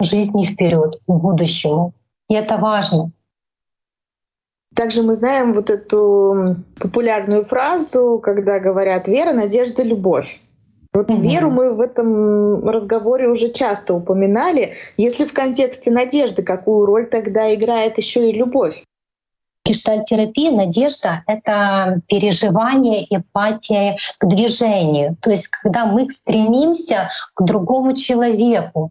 жизни 0.00 0.44
вперед, 0.44 1.00
к 1.06 1.12
будущему. 1.12 1.92
И 2.28 2.34
это 2.34 2.56
важно. 2.58 3.10
Также 4.76 5.02
мы 5.02 5.14
знаем 5.14 5.54
вот 5.54 5.70
эту 5.70 6.34
популярную 6.78 7.42
фразу, 7.44 8.20
когда 8.22 8.60
говорят 8.60 9.08
«вера, 9.08 9.32
надежда, 9.32 9.82
любовь». 9.82 10.38
Вот 10.96 11.10
угу. 11.10 11.20
веру 11.20 11.50
мы 11.50 11.74
в 11.74 11.80
этом 11.80 12.66
разговоре 12.66 13.28
уже 13.28 13.52
часто 13.52 13.92
упоминали. 13.92 14.72
Если 14.96 15.26
в 15.26 15.34
контексте 15.34 15.90
надежды, 15.90 16.42
какую 16.42 16.86
роль 16.86 17.06
тогда 17.06 17.54
играет 17.54 17.98
еще 17.98 18.30
и 18.30 18.32
любовь? 18.32 18.82
Гештальтерапия, 19.66 20.52
надежда— 20.52 21.22
это 21.26 22.00
переживание, 22.06 23.06
эмпатия 23.10 23.96
к 24.18 24.26
движению. 24.26 25.16
То 25.20 25.30
есть 25.30 25.48
когда 25.48 25.86
мы 25.86 26.08
стремимся 26.08 27.10
к 27.34 27.42
другому 27.42 27.94
человеку, 27.94 28.90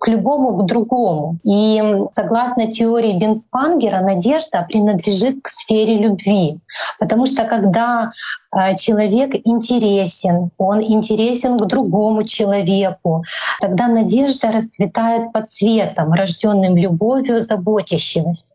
к 0.00 0.08
любому 0.08 0.58
к 0.58 0.66
другому. 0.66 1.38
И 1.44 1.82
согласно 2.14 2.70
теории 2.70 3.18
Бенспангера, 3.18 4.00
надежда 4.00 4.64
принадлежит 4.68 5.42
к 5.42 5.48
сфере 5.48 5.98
любви. 5.98 6.60
Потому 7.00 7.26
что 7.26 7.44
когда 7.44 8.12
э, 8.54 8.76
человек 8.76 9.34
интересен, 9.44 10.50
он 10.56 10.82
интересен 10.82 11.58
к 11.58 11.66
другому 11.66 12.24
человеку, 12.24 13.24
тогда 13.60 13.88
надежда 13.88 14.52
расцветает 14.52 15.32
под 15.32 15.50
цветом, 15.50 16.12
рожденным 16.12 16.76
любовью, 16.76 17.42
заботящимся. 17.42 18.54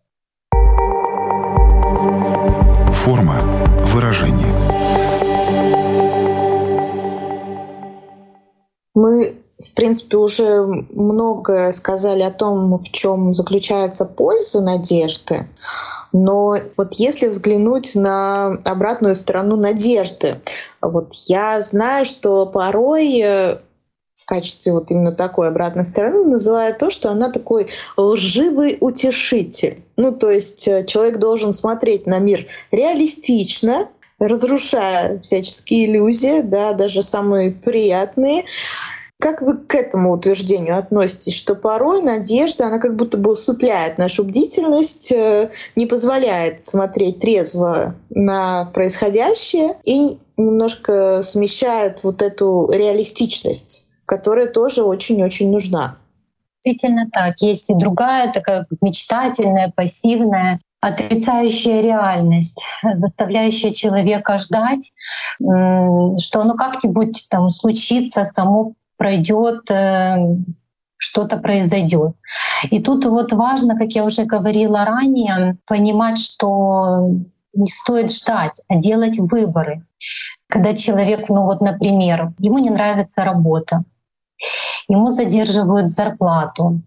Форма 1.98 3.38
выражения. 3.86 4.54
Мы, 8.94 9.34
в 9.60 9.74
принципе, 9.74 10.18
уже 10.18 10.64
много 10.92 11.72
сказали 11.74 12.22
о 12.22 12.30
том, 12.30 12.78
в 12.78 12.92
чем 12.92 13.34
заключается 13.34 14.06
польза 14.06 14.62
надежды. 14.62 15.48
Но 16.14 16.56
вот 16.78 16.94
если 16.94 17.30
взглянуть 17.30 17.96
на 17.96 18.58
обратную 18.64 19.16
сторону 19.16 19.56
надежды, 19.56 20.40
вот 20.82 21.16
я 21.26 21.62
знаю, 21.62 22.06
что 22.06 22.46
порой 22.46 23.22
э, 23.24 23.58
качестве 24.28 24.74
вот 24.74 24.92
именно 24.92 25.14
такой 25.14 25.48
обратной 25.48 25.86
стороны 25.86 26.26
называют 26.26 26.78
то, 26.78 26.92
что 26.92 27.10
она 27.10 27.32
такой 27.32 27.70
лживый 27.96 28.78
утешитель. 28.82 29.82
Ну, 29.96 30.12
то 30.12 30.30
есть 30.30 30.68
э, 30.68 30.86
человек 30.86 31.18
должен 31.18 31.54
смотреть 31.54 32.06
на 32.06 32.20
мир 32.20 32.46
реалистично, 32.72 33.88
разрушая 34.20 35.20
всяческие 35.22 35.86
иллюзии, 35.86 36.42
да, 36.42 36.74
даже 36.74 37.04
самые 37.04 37.52
приятные. 37.52 38.44
Как 39.20 39.42
вы 39.42 39.58
к 39.58 39.74
этому 39.74 40.12
утверждению 40.12 40.78
относитесь, 40.78 41.34
что 41.34 41.56
порой 41.56 42.02
надежда, 42.02 42.68
она 42.68 42.80
как 42.80 42.96
будто 42.96 43.18
бы 43.18 43.32
усыпляет 43.32 43.98
нашу 43.98 44.26
бдительность, 44.26 45.12
э, 45.12 45.50
не 45.78 45.86
позволяет 45.86 46.66
смотреть 46.66 47.20
трезво 47.20 47.96
на 48.10 48.66
происходящее 48.74 49.78
и 49.86 50.20
немножко 50.36 51.24
смещает 51.24 52.04
вот 52.04 52.22
эту 52.22 52.70
реалистичность 52.74 53.87
которая 54.08 54.48
тоже 54.48 54.84
очень-очень 54.84 55.52
нужна. 55.52 55.98
Действительно 56.64 57.08
так. 57.12 57.40
Есть 57.40 57.70
и 57.70 57.76
другая 57.76 58.34
такая 58.34 58.66
мечтательная, 58.82 59.72
пассивная 59.76 60.60
отрицающая 60.80 61.82
реальность, 61.82 62.64
заставляющая 62.84 63.72
человека 63.74 64.38
ждать, 64.38 64.92
что 65.40 66.42
оно 66.42 66.56
как-нибудь 66.56 67.28
там 67.30 67.50
случится, 67.50 68.30
само 68.36 68.74
пройдет, 68.98 69.70
э, 69.70 70.18
что-то 70.98 71.38
произойдет. 71.38 72.16
И 72.72 72.80
тут 72.80 73.06
вот 73.06 73.32
важно, 73.34 73.78
как 73.78 73.90
я 73.90 74.04
уже 74.04 74.26
говорила 74.26 74.86
ранее, 74.86 75.58
понимать, 75.68 76.18
что 76.18 77.12
не 77.54 77.70
стоит 77.70 78.12
ждать, 78.12 78.60
а 78.68 78.76
делать 78.76 79.18
выборы. 79.20 79.84
Когда 80.48 80.76
человек, 80.76 81.30
ну 81.30 81.44
вот, 81.44 81.62
например, 81.62 82.34
ему 82.40 82.58
не 82.58 82.70
нравится 82.70 83.24
работа, 83.24 83.84
ему 84.88 85.12
задерживают 85.12 85.92
зарплату, 85.92 86.82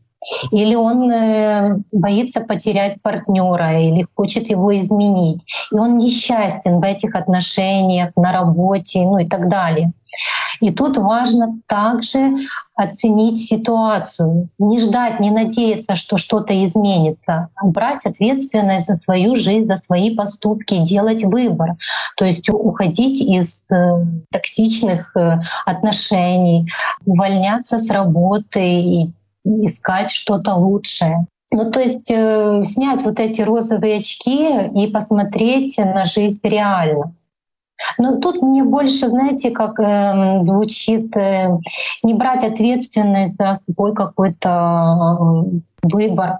или 0.51 0.75
он 0.75 1.11
э, 1.11 1.79
боится 1.93 2.41
потерять 2.41 3.01
партнера, 3.03 3.81
или 3.81 4.07
хочет 4.15 4.51
его 4.51 4.77
изменить, 4.79 5.43
и 5.73 5.75
он 5.75 5.97
несчастен 5.97 6.81
в 6.81 6.83
этих 6.83 7.15
отношениях, 7.15 8.11
на 8.17 8.33
работе, 8.33 9.01
ну 9.03 9.19
и 9.19 9.27
так 9.27 9.49
далее. 9.49 9.93
И 10.61 10.71
тут 10.73 10.99
важно 10.99 11.59
также 11.67 12.37
оценить 12.75 13.41
ситуацию, 13.41 14.49
не 14.59 14.79
ждать, 14.79 15.21
не 15.21 15.31
надеяться, 15.31 15.97
что 15.97 16.19
что-то 16.19 16.65
изменится, 16.65 17.49
а 17.55 17.67
брать 17.67 18.05
ответственность 18.05 18.87
за 18.87 18.97
свою 18.97 19.37
жизнь, 19.37 19.67
за 19.67 19.77
свои 19.77 20.15
поступки, 20.15 20.85
делать 20.87 21.25
выбор, 21.25 21.77
то 22.17 22.25
есть 22.25 22.49
уходить 22.49 23.21
из 23.21 23.65
э, 23.71 24.05
токсичных 24.31 25.17
э, 25.17 25.41
отношений, 25.65 26.71
увольняться 27.07 27.79
с 27.79 27.89
работы 27.89 28.61
и 28.61 29.11
искать 29.45 30.11
что-то 30.11 30.55
лучшее. 30.55 31.27
Ну, 31.53 31.71
то 31.71 31.81
есть 31.81 32.11
э, 32.11 32.63
снять 32.65 33.03
вот 33.03 33.19
эти 33.19 33.41
розовые 33.41 33.99
очки 33.99 34.69
и 34.69 34.91
посмотреть 34.93 35.79
на 35.79 36.05
жизнь 36.05 36.41
реально. 36.45 37.15
Но 37.99 38.17
тут 38.17 38.43
мне 38.43 38.65
больше, 38.65 39.09
знаете, 39.09 39.51
как 39.51 39.79
э, 39.79 40.41
звучит, 40.41 41.17
э, 41.17 41.49
не 42.03 42.15
брать 42.15 42.45
ответственность 42.45 43.37
за 43.39 43.55
свой 43.55 43.95
какой-то 43.95 44.49
э, 44.49 45.61
выбор. 45.83 46.39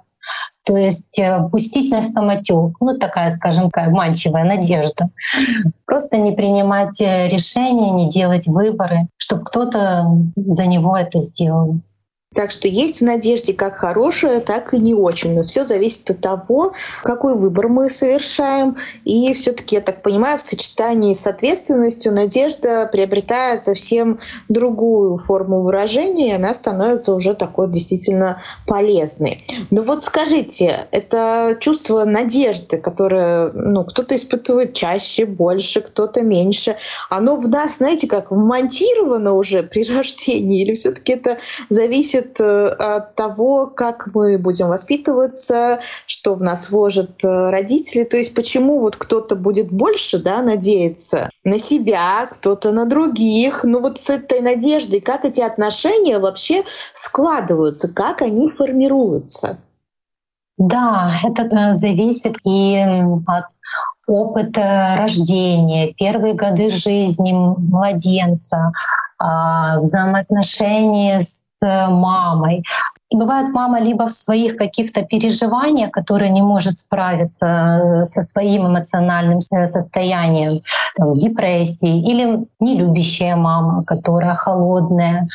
То 0.65 0.77
есть 0.77 1.19
э, 1.19 1.49
пустить 1.51 1.91
на 1.91 2.03
самотек, 2.03 2.77
ну 2.81 2.99
такая, 2.99 3.31
скажем, 3.33 3.71
такая 3.71 3.89
обманчивая 3.89 4.45
надежда. 4.45 5.11
Просто 5.87 6.19
не 6.19 6.33
принимать 6.33 7.01
э, 7.01 7.29
решения, 7.29 7.91
не 7.91 8.11
делать 8.11 8.47
выборы, 8.47 9.09
чтобы 9.17 9.45
кто-то 9.45 10.05
за 10.37 10.67
него 10.67 10.97
это 10.97 11.23
сделал. 11.23 11.81
Так 12.33 12.53
что 12.53 12.69
есть 12.69 13.01
в 13.01 13.05
надежде 13.05 13.53
как 13.55 13.79
хорошее, 13.79 14.39
так 14.39 14.73
и 14.73 14.79
не 14.79 14.95
очень. 14.95 15.35
Но 15.35 15.43
все 15.43 15.67
зависит 15.67 16.09
от 16.11 16.21
того, 16.21 16.75
какой 17.03 17.37
выбор 17.37 17.67
мы 17.67 17.91
совершаем. 17.91 18.77
И 19.05 19.35
все-таки, 19.35 19.75
я 19.75 19.83
так 19.83 20.03
понимаю, 20.03 20.39
в 20.39 20.43
сочетании 20.43 21.13
с 21.13 21.27
ответственностью 21.27 22.13
надежда 22.13 22.89
приобретает 22.93 23.65
совсем 23.65 24.21
другую 24.49 25.17
форму 25.17 25.63
выражения, 25.63 26.29
и 26.29 26.35
она 26.35 26.55
становится 26.55 27.17
уже 27.17 27.35
такой 27.35 27.69
действительно 27.69 28.41
полезной. 28.65 29.45
Но 29.73 29.83
вот 29.83 30.05
скажите, 30.05 30.87
это 30.93 31.57
чувство 31.59 32.05
надежды, 32.05 32.77
которое 32.77 33.51
ну, 33.55 33.83
кто-то 33.83 34.15
испытывает 34.15 34.75
чаще, 34.75 35.27
больше, 35.27 35.81
кто-то 35.81 36.23
меньше, 36.23 36.77
оно 37.09 37.35
в 37.35 37.49
нас, 37.49 37.79
знаете, 37.79 38.07
как 38.07 38.31
вмонтировано 38.31 39.33
уже 39.33 39.65
при 39.65 39.83
рождении, 39.93 40.63
или 40.63 40.75
все-таки 40.75 41.15
это 41.15 41.39
зависит 41.71 42.20
зависит 42.21 42.41
э, 42.41 42.69
от 42.69 43.15
того, 43.15 43.67
как 43.67 44.09
мы 44.15 44.39
будем 44.39 44.69
воспитываться, 44.69 45.81
что 46.07 46.35
в 46.35 46.43
нас 46.43 46.71
вложат 46.71 47.23
э, 47.25 47.51
родители. 47.51 48.05
То 48.05 48.17
есть 48.17 48.35
почему 48.35 48.79
вот 48.79 48.97
кто-то 48.97 49.37
будет 49.37 49.71
больше 49.71 50.19
да, 50.19 50.43
надеяться 50.43 51.29
на 51.45 51.59
себя, 51.59 52.27
кто-то 52.31 52.73
на 52.73 52.87
других. 52.87 53.65
Ну 53.65 53.81
вот 53.81 54.01
с 54.01 54.11
этой 54.11 54.41
надеждой, 54.41 55.01
как 55.01 55.25
эти 55.25 55.41
отношения 55.41 56.19
вообще 56.19 56.65
складываются, 56.93 57.93
как 57.93 58.23
они 58.23 58.51
формируются. 58.51 59.59
Да, 60.59 61.15
это 61.25 61.43
э, 61.43 61.73
зависит 61.75 62.37
и 62.45 62.77
от 63.27 63.45
опыта 64.07 64.97
рождения, 64.99 65.95
первые 65.95 66.35
годы 66.35 66.69
жизни 66.71 67.33
младенца, 67.33 68.73
а, 69.23 69.79
взаимоотношения 69.81 71.21
с 71.21 71.40
мамой. 71.67 72.65
И 73.11 73.17
бывает 73.17 73.53
мама 73.53 73.81
либо 73.81 74.07
в 74.09 74.13
своих 74.13 74.57
каких-то 74.57 75.03
переживаниях, 75.03 75.91
которые 75.91 76.31
не 76.31 76.43
может 76.43 76.79
справиться 76.79 77.47
э, 77.47 78.05
со 78.05 78.23
своим 78.23 78.69
эмоциональным 78.69 79.41
состоянием, 79.41 80.61
там, 80.97 81.19
депрессии, 81.19 82.09
или 82.09 82.47
нелюбящая 82.61 83.35
мама, 83.35 83.83
которая 83.85 84.37
холодная, 84.37 85.27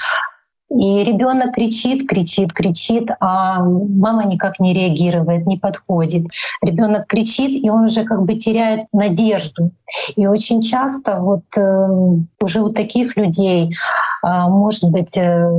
и 0.70 1.04
ребенок 1.04 1.54
кричит, 1.54 2.08
кричит, 2.08 2.52
кричит, 2.52 3.10
а 3.20 3.64
мама 3.64 4.26
никак 4.26 4.60
не 4.60 4.74
реагирует, 4.74 5.46
не 5.46 5.58
подходит. 5.58 6.28
Ребенок 6.62 7.08
кричит, 7.08 7.64
и 7.64 7.70
он 7.70 7.86
уже 7.86 8.04
как 8.04 8.24
бы 8.24 8.36
теряет 8.36 8.88
надежду. 8.92 9.72
И 10.16 10.26
очень 10.26 10.62
часто 10.62 11.20
вот 11.20 11.44
э, 11.56 11.88
уже 12.42 12.62
у 12.62 12.70
таких 12.70 13.16
людей 13.16 13.76
э, 14.24 14.28
может 14.48 14.90
быть 14.90 15.16
э, 15.18 15.50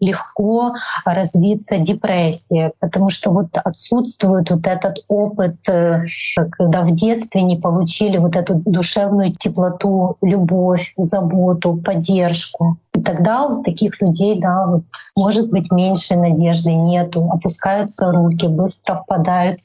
легко 0.00 0.74
развиться 1.04 1.78
депрессия, 1.78 2.72
потому 2.80 3.10
что 3.10 3.30
вот 3.30 3.48
отсутствует 3.52 4.50
вот 4.50 4.66
этот 4.66 4.98
опыт, 5.08 5.56
э, 5.68 6.04
когда 6.50 6.82
в 6.82 6.94
детстве 6.94 7.42
не 7.42 7.56
получили 7.56 8.18
вот 8.18 8.36
эту 8.36 8.62
душевную 8.64 9.32
теплоту, 9.32 10.16
любовь, 10.22 10.92
заботу, 10.96 11.76
поддержку. 11.76 12.78
И 12.94 13.02
тогда 13.02 13.46
у 13.46 13.62
таких 13.62 14.00
людей, 14.00 14.40
да, 14.40 14.66
вот, 14.66 14.82
может 15.14 15.50
быть 15.50 15.70
меньше 15.70 16.16
надежды 16.16 16.72
нету, 16.72 17.28
опускаются 17.30 18.10
руки, 18.10 18.46
быстро 18.46 18.96
впадают 18.96 19.60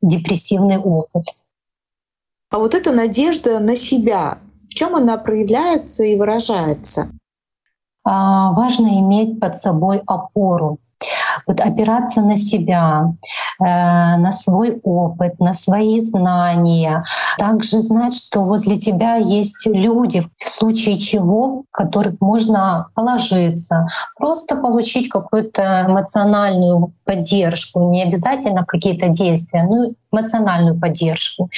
в 0.00 0.08
депрессивный 0.08 0.78
опыт. 0.78 1.24
А 2.50 2.58
вот 2.58 2.74
эта 2.74 2.92
надежда 2.92 3.58
на 3.58 3.76
себя, 3.76 4.38
в 4.70 4.74
чем 4.74 4.96
она 4.96 5.18
проявляется 5.18 6.04
и 6.04 6.16
выражается? 6.16 7.08
А, 8.04 8.52
важно 8.52 8.98
иметь 9.00 9.40
под 9.40 9.56
собой 9.56 10.02
опору. 10.06 10.78
Вот 11.46 11.60
опираться 11.60 12.20
на 12.20 12.36
себя, 12.36 13.12
э, 13.60 13.64
на 13.64 14.32
свой 14.32 14.80
опыт, 14.82 15.38
на 15.38 15.52
свои 15.52 16.00
знания. 16.00 17.04
Также 17.38 17.82
знать, 17.82 18.14
что 18.14 18.44
возле 18.44 18.78
тебя 18.78 19.14
есть 19.14 19.64
люди, 19.66 20.22
в 20.38 20.48
случае 20.48 20.98
чего, 20.98 21.64
которых 21.70 22.20
можно 22.20 22.88
положиться, 22.94 23.86
просто 24.16 24.56
получить 24.56 25.08
какую-то 25.08 25.86
эмоциональную 25.88 26.92
поддержку, 27.04 27.92
не 27.92 28.02
обязательно 28.02 28.64
какие-то 28.64 29.08
действия, 29.08 29.64
но 29.64 29.92
эмоциональную 30.12 30.78
поддержку. 30.80 31.48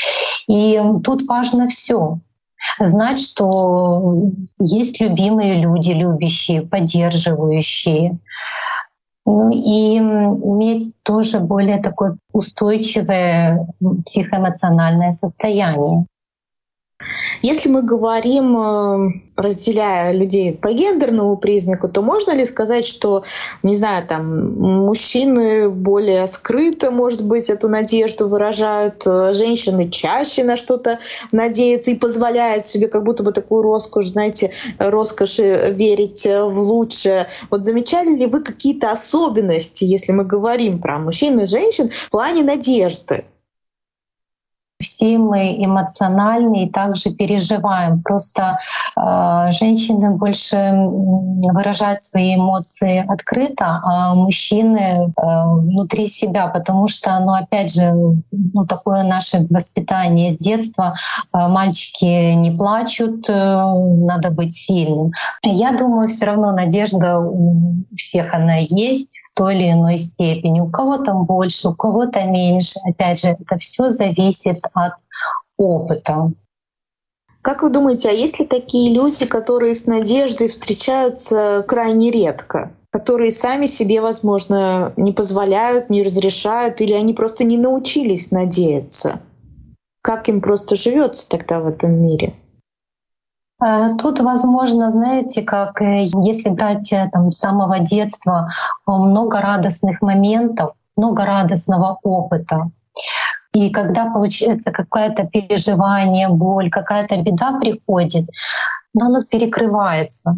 И 0.48 0.78
тут 1.02 1.26
важно 1.26 1.68
все 1.68 2.18
знать, 2.78 3.20
что 3.20 4.30
есть 4.58 5.00
любимые 5.00 5.60
люди, 5.60 5.92
любящие, 5.92 6.62
поддерживающие. 6.62 8.18
Ну 9.26 9.50
и 9.50 9.98
иметь 9.98 10.94
тоже 11.02 11.40
более 11.40 11.80
такое 11.80 12.16
устойчивое 12.32 13.68
психоэмоциональное 14.04 15.12
состояние. 15.12 16.06
Если 17.42 17.70
мы 17.70 17.82
говорим, 17.82 18.56
э, 18.56 19.12
разделяя 19.36 20.12
людей 20.12 20.52
по 20.52 20.72
гендерному 20.72 21.36
признаку, 21.38 21.88
то 21.88 22.02
можно 22.02 22.32
ли 22.32 22.44
сказать, 22.44 22.86
что, 22.86 23.24
не 23.62 23.76
знаю, 23.76 24.06
там 24.06 24.54
мужчины 24.58 25.70
более 25.70 26.26
скрыто, 26.26 26.90
может 26.90 27.24
быть, 27.24 27.48
эту 27.48 27.68
надежду 27.68 28.28
выражают, 28.28 29.06
э, 29.06 29.32
женщины 29.32 29.88
чаще 29.88 30.44
на 30.44 30.56
что-то 30.56 30.98
надеются 31.32 31.90
и 31.90 31.94
позволяют 31.94 32.66
себе 32.66 32.88
как 32.88 33.04
будто 33.04 33.22
бы 33.22 33.32
такую 33.32 33.62
роскошь, 33.62 34.08
знаете, 34.08 34.52
роскошь 34.78 35.38
верить 35.38 36.26
в 36.26 36.58
лучшее. 36.58 37.28
Вот 37.50 37.64
замечали 37.64 38.14
ли 38.14 38.26
вы 38.26 38.40
какие-то 38.42 38.92
особенности, 38.92 39.84
если 39.84 40.12
мы 40.12 40.24
говорим 40.24 40.80
про 40.80 40.98
мужчин 40.98 41.40
и 41.40 41.46
женщин 41.46 41.88
в 41.88 42.10
плане 42.10 42.42
надежды? 42.42 43.24
Все 44.80 45.18
мы 45.18 45.62
эмоциональны 45.64 46.64
и 46.64 46.70
также 46.70 47.10
переживаем. 47.10 48.02
Просто 48.02 48.58
э, 48.96 49.52
женщины 49.52 50.10
больше 50.16 50.56
выражают 51.52 52.02
свои 52.02 52.36
эмоции 52.36 53.04
открыто, 53.06 53.80
а 53.84 54.14
мужчины 54.14 54.78
э, 54.78 55.10
внутри 55.16 56.08
себя, 56.08 56.48
потому 56.48 56.88
что, 56.88 57.18
ну, 57.20 57.34
опять 57.34 57.72
же, 57.74 57.92
ну, 58.30 58.66
такое 58.66 59.02
наше 59.02 59.46
воспитание 59.50 60.32
с 60.32 60.38
детства. 60.38 60.94
Э, 61.32 61.48
мальчики 61.48 62.32
не 62.34 62.50
плачут, 62.50 63.28
э, 63.28 63.32
надо 63.32 64.30
быть 64.30 64.56
сильным. 64.56 65.12
Я 65.42 65.72
думаю, 65.72 66.08
все 66.08 66.26
равно 66.26 66.52
надежда 66.52 67.18
у 67.18 67.84
всех 67.96 68.34
она 68.34 68.56
есть, 68.56 69.20
в 69.30 69.36
той 69.36 69.56
или 69.56 69.72
иной 69.72 69.98
степени. 69.98 70.60
У 70.60 70.70
кого-то 70.70 71.12
больше, 71.14 71.68
у 71.68 71.74
кого-то 71.74 72.24
меньше. 72.24 72.78
Опять 72.84 73.20
же, 73.20 73.28
это 73.28 73.58
все 73.58 73.90
зависит 73.90 74.60
от 74.74 74.94
опыта. 75.56 76.32
Как 77.42 77.62
вы 77.62 77.70
думаете, 77.70 78.08
а 78.10 78.12
есть 78.12 78.38
ли 78.38 78.46
такие 78.46 78.92
люди, 78.92 79.24
которые 79.24 79.74
с 79.74 79.86
надеждой 79.86 80.48
встречаются 80.48 81.64
крайне 81.66 82.10
редко? 82.10 82.72
которые 82.92 83.30
сами 83.30 83.66
себе, 83.66 84.00
возможно, 84.00 84.92
не 84.96 85.12
позволяют, 85.12 85.90
не 85.90 86.02
разрешают, 86.02 86.80
или 86.80 86.92
они 86.92 87.14
просто 87.14 87.44
не 87.44 87.56
научились 87.56 88.32
надеяться? 88.32 89.20
Как 90.02 90.28
им 90.28 90.40
просто 90.40 90.76
живется 90.76 91.28
тогда 91.28 91.60
в 91.60 91.66
этом 91.66 91.92
мире? 91.92 92.34
Э, 93.62 93.96
тут, 93.98 94.20
возможно, 94.20 94.90
знаете, 94.90 95.42
как 95.42 95.80
э, 95.80 96.06
если 96.22 96.48
брать 96.48 96.92
э, 96.92 97.08
там, 97.12 97.30
с 97.30 97.38
самого 97.38 97.80
детства 97.80 98.48
много 98.86 99.40
радостных 99.40 100.00
моментов, 100.02 100.72
много 100.96 101.24
радостного 101.24 101.98
опыта. 102.02 102.70
И 103.52 103.70
когда 103.70 104.10
получается 104.12 104.70
какое-то 104.70 105.26
переживание, 105.26 106.28
боль, 106.28 106.70
какая-то 106.70 107.20
беда 107.22 107.58
приходит, 107.58 108.28
но 108.94 109.06
оно 109.06 109.24
перекрывается. 109.24 110.36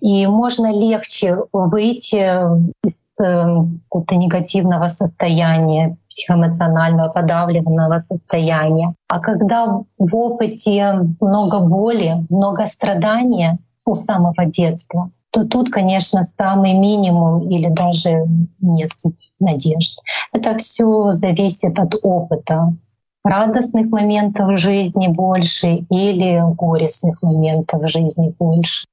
И 0.00 0.26
можно 0.26 0.72
легче 0.72 1.38
выйти 1.52 2.16
из 2.84 2.98
какого-то 3.16 4.16
негативного 4.16 4.88
состояния, 4.88 5.96
психоэмоционального 6.08 7.08
подавленного 7.10 7.98
состояния. 7.98 8.94
А 9.08 9.20
когда 9.20 9.66
в 9.98 10.16
опыте 10.16 11.14
много 11.20 11.60
боли, 11.60 12.24
много 12.30 12.66
страдания 12.66 13.58
у 13.84 13.94
самого 13.94 14.44
детства, 14.46 15.10
то 15.32 15.46
тут, 15.46 15.70
конечно, 15.70 16.24
самый 16.24 16.74
минимум 16.74 17.40
или 17.48 17.68
даже 17.68 18.26
нет 18.60 18.90
надежд. 19.40 19.98
Это 20.32 20.58
все 20.58 21.12
зависит 21.12 21.78
от 21.78 21.94
опыта. 22.02 22.74
Радостных 23.24 23.86
моментов 23.90 24.58
жизни 24.58 25.08
больше 25.08 25.86
или 25.88 26.42
горестных 26.54 27.22
моментов 27.22 27.90
жизни 27.90 28.34
больше. 28.38 28.86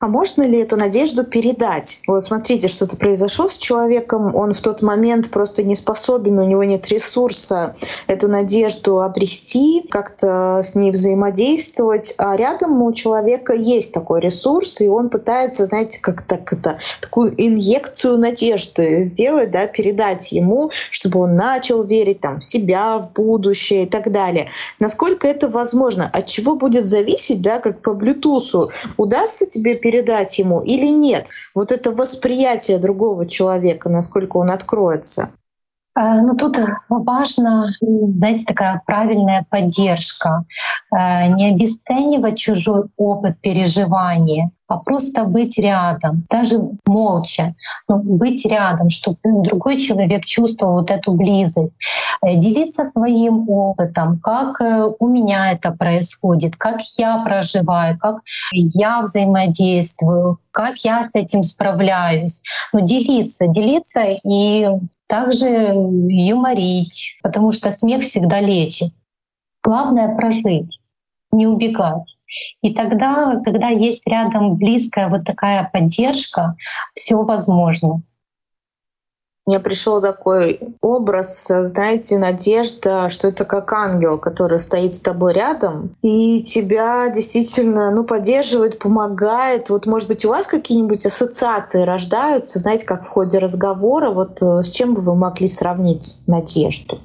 А 0.00 0.06
можно 0.06 0.44
ли 0.44 0.60
эту 0.60 0.76
надежду 0.76 1.24
передать? 1.24 2.02
Вот 2.06 2.24
смотрите, 2.24 2.68
что-то 2.68 2.96
произошло 2.96 3.48
с 3.48 3.58
человеком, 3.58 4.32
он 4.36 4.54
в 4.54 4.60
тот 4.60 4.80
момент 4.80 5.28
просто 5.28 5.64
не 5.64 5.74
способен, 5.74 6.38
у 6.38 6.44
него 6.44 6.62
нет 6.62 6.86
ресурса 6.86 7.74
эту 8.06 8.28
надежду 8.28 9.00
обрести, 9.00 9.84
как-то 9.90 10.62
с 10.62 10.76
ней 10.76 10.92
взаимодействовать, 10.92 12.14
а 12.16 12.36
рядом 12.36 12.80
у 12.80 12.92
человека 12.92 13.54
есть 13.54 13.92
такой 13.92 14.20
ресурс, 14.20 14.80
и 14.80 14.86
он 14.86 15.10
пытается, 15.10 15.66
знаете, 15.66 15.98
как 16.00 16.22
так 16.22 16.52
это, 16.52 16.78
такую 17.00 17.34
инъекцию 17.36 18.18
надежды 18.18 19.02
сделать, 19.02 19.50
да, 19.50 19.66
передать 19.66 20.30
ему, 20.30 20.70
чтобы 20.92 21.18
он 21.18 21.34
начал 21.34 21.82
верить 21.82 22.20
там, 22.20 22.38
в 22.38 22.44
себя, 22.44 22.98
в 22.98 23.14
будущее 23.14 23.82
и 23.82 23.86
так 23.86 24.12
далее. 24.12 24.48
Насколько 24.78 25.26
это 25.26 25.48
возможно? 25.48 26.08
От 26.12 26.26
чего 26.26 26.54
будет 26.54 26.84
зависеть, 26.84 27.42
да, 27.42 27.58
как 27.58 27.82
по 27.82 27.90
Bluetooth, 27.90 28.70
удастся 28.96 29.46
тебе 29.46 29.74
передать 29.74 29.87
ему 30.38 30.60
или 30.60 30.88
нет. 30.88 31.28
Вот 31.54 31.72
это 31.72 31.92
восприятие 31.92 32.78
другого 32.78 33.26
человека, 33.26 33.88
насколько 33.88 34.36
он 34.36 34.50
откроется. 34.50 35.30
Э, 35.98 36.20
ну 36.22 36.36
тут 36.36 36.58
важно, 36.88 37.72
знаете, 37.80 38.44
такая 38.44 38.82
правильная 38.86 39.46
поддержка. 39.50 40.44
Э, 40.92 41.28
не 41.32 41.54
обесценивать 41.54 42.38
чужой 42.38 42.84
опыт 42.96 43.40
переживания, 43.40 44.50
а 44.68 44.78
просто 44.78 45.24
быть 45.24 45.58
рядом, 45.58 46.26
даже 46.28 46.60
молча, 46.86 47.54
но 47.88 47.98
быть 47.98 48.44
рядом, 48.44 48.90
чтобы 48.90 49.18
другой 49.24 49.78
человек 49.78 50.26
чувствовал 50.26 50.80
вот 50.80 50.90
эту 50.90 51.12
близость, 51.12 51.74
э, 52.22 52.34
делиться 52.36 52.84
своим 52.90 53.48
опытом, 53.48 54.20
как 54.20 54.60
э, 54.60 54.84
у 54.98 55.08
меня 55.08 55.52
это 55.52 55.72
происходит, 55.72 56.56
как 56.56 56.80
я 56.98 57.22
проживаю, 57.24 57.98
как 57.98 58.20
я 58.52 59.00
взаимодействую, 59.00 60.38
как 60.50 60.76
я 60.84 61.04
с 61.04 61.10
этим 61.14 61.42
справляюсь. 61.42 62.42
Ну, 62.74 62.84
делиться, 62.84 63.46
делиться 63.48 64.02
и 64.02 64.68
также 65.06 65.48
юморить, 65.48 67.18
потому 67.22 67.52
что 67.52 67.72
смех 67.72 68.02
всегда 68.02 68.40
лечит. 68.40 68.92
Главное 69.64 70.14
прожить 70.14 70.78
не 71.32 71.46
убегать. 71.46 72.18
И 72.62 72.74
тогда, 72.74 73.40
когда 73.44 73.68
есть 73.68 74.02
рядом 74.06 74.56
близкая 74.56 75.08
вот 75.08 75.24
такая 75.24 75.68
поддержка, 75.72 76.56
все 76.94 77.16
возможно. 77.16 78.02
Мне 79.48 79.60
пришел 79.60 80.02
такой 80.02 80.60
образ, 80.82 81.46
знаете, 81.46 82.18
надежда, 82.18 83.08
что 83.08 83.28
это 83.28 83.46
как 83.46 83.72
ангел, 83.72 84.18
который 84.18 84.60
стоит 84.60 84.92
с 84.92 85.00
тобой 85.00 85.32
рядом 85.32 85.96
и 86.02 86.42
тебя 86.42 87.08
действительно 87.08 87.90
ну, 87.90 88.04
поддерживает, 88.04 88.78
помогает. 88.78 89.70
Вот, 89.70 89.86
может 89.86 90.06
быть, 90.06 90.26
у 90.26 90.28
вас 90.28 90.46
какие-нибудь 90.46 91.06
ассоциации 91.06 91.80
рождаются, 91.80 92.58
знаете, 92.58 92.84
как 92.84 93.06
в 93.06 93.08
ходе 93.08 93.38
разговора, 93.38 94.10
вот 94.10 94.42
э, 94.42 94.62
с 94.62 94.68
чем 94.68 94.92
бы 94.92 95.00
вы 95.00 95.16
могли 95.16 95.48
сравнить 95.48 96.18
надежду? 96.26 97.00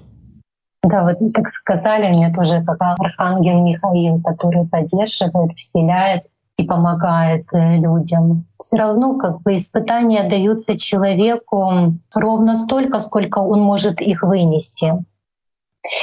Да, 0.84 1.04
вот 1.04 1.34
так 1.34 1.48
сказали 1.50 2.10
мне 2.10 2.34
тоже, 2.34 2.62
как 2.64 2.78
архангел 2.82 3.64
Михаил, 3.64 4.22
который 4.22 4.68
поддерживает, 4.68 5.54
вселяет 5.54 6.26
и 6.58 6.66
помогает 6.66 7.46
э, 7.54 7.78
людям. 7.78 8.46
Все 8.60 8.78
равно 8.78 9.18
как 9.18 9.42
бы 9.42 9.56
испытания 9.56 10.28
даются 10.28 10.78
человеку 10.78 11.96
ровно 12.14 12.58
столько, 12.58 13.00
сколько 13.00 13.40
он 13.40 13.62
может 13.62 14.02
их 14.02 14.24
вынести. 14.24 14.94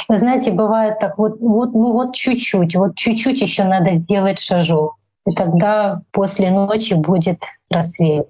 Вы 0.08 0.18
знаете, 0.18 0.52
бывает 0.52 0.98
так 0.98 1.18
вот, 1.18 1.40
вот, 1.40 1.72
ну 1.72 1.92
вот 1.92 2.14
чуть-чуть, 2.14 2.74
вот 2.74 2.96
чуть-чуть 2.96 3.40
еще 3.40 3.64
надо 3.64 3.98
сделать 3.98 4.38
шажок, 4.38 4.96
и 5.26 5.34
тогда 5.34 6.02
после 6.10 6.50
ночи 6.50 6.94
будет 6.94 7.42
рассвет. 7.70 8.26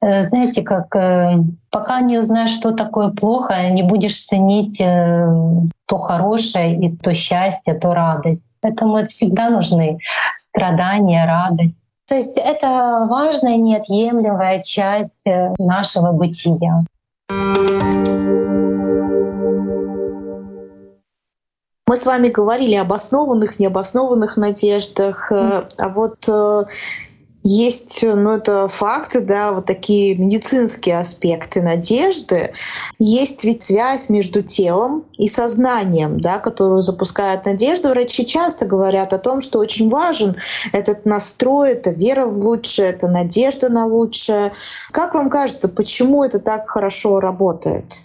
Э, 0.00 0.24
знаете, 0.24 0.62
как 0.62 0.94
э, 0.96 1.38
пока 1.70 2.00
не 2.00 2.18
узнаешь, 2.18 2.50
что 2.50 2.72
такое 2.72 3.10
плохо, 3.10 3.70
не 3.70 3.82
будешь 3.82 4.24
ценить 4.24 4.80
э, 4.80 5.28
то 5.86 5.98
хорошее 5.98 6.78
и 6.78 6.96
то 6.96 7.14
счастье, 7.14 7.74
то 7.74 7.94
радость. 7.94 8.42
Поэтому 8.60 9.02
всегда 9.04 9.50
нужны 9.50 9.98
страдания, 10.38 11.26
радость. 11.26 11.76
То 12.06 12.16
есть 12.16 12.36
это 12.36 13.06
важная, 13.08 13.56
неотъемлемая 13.56 14.62
часть 14.62 15.24
нашего 15.58 16.12
бытия. 16.12 16.80
Мы 21.86 21.96
с 21.96 22.06
вами 22.06 22.28
говорили 22.28 22.74
об 22.74 22.92
основанных, 22.92 23.58
необоснованных 23.58 24.36
надеждах, 24.36 25.32
а 25.32 25.88
вот 25.88 26.28
есть, 27.46 28.02
ну, 28.02 28.30
это 28.30 28.68
факты, 28.68 29.20
да, 29.20 29.52
вот 29.52 29.66
такие 29.66 30.16
медицинские 30.16 30.98
аспекты 30.98 31.60
надежды. 31.60 32.54
Есть 32.98 33.44
ведь 33.44 33.64
связь 33.64 34.08
между 34.08 34.42
телом 34.42 35.04
и 35.18 35.28
сознанием, 35.28 36.18
да, 36.18 36.38
которую 36.38 36.80
запускает 36.80 37.44
надежда. 37.44 37.90
Врачи 37.90 38.24
часто 38.24 38.64
говорят 38.64 39.12
о 39.12 39.18
том, 39.18 39.42
что 39.42 39.58
очень 39.58 39.90
важен 39.90 40.36
этот 40.72 41.04
настрой, 41.04 41.72
это 41.72 41.90
вера 41.90 42.24
в 42.24 42.38
лучшее, 42.38 42.88
это 42.88 43.08
надежда 43.08 43.68
на 43.68 43.84
лучшее. 43.84 44.52
Как 44.90 45.14
вам 45.14 45.28
кажется, 45.28 45.68
почему 45.68 46.24
это 46.24 46.40
так 46.40 46.70
хорошо 46.70 47.20
работает? 47.20 48.00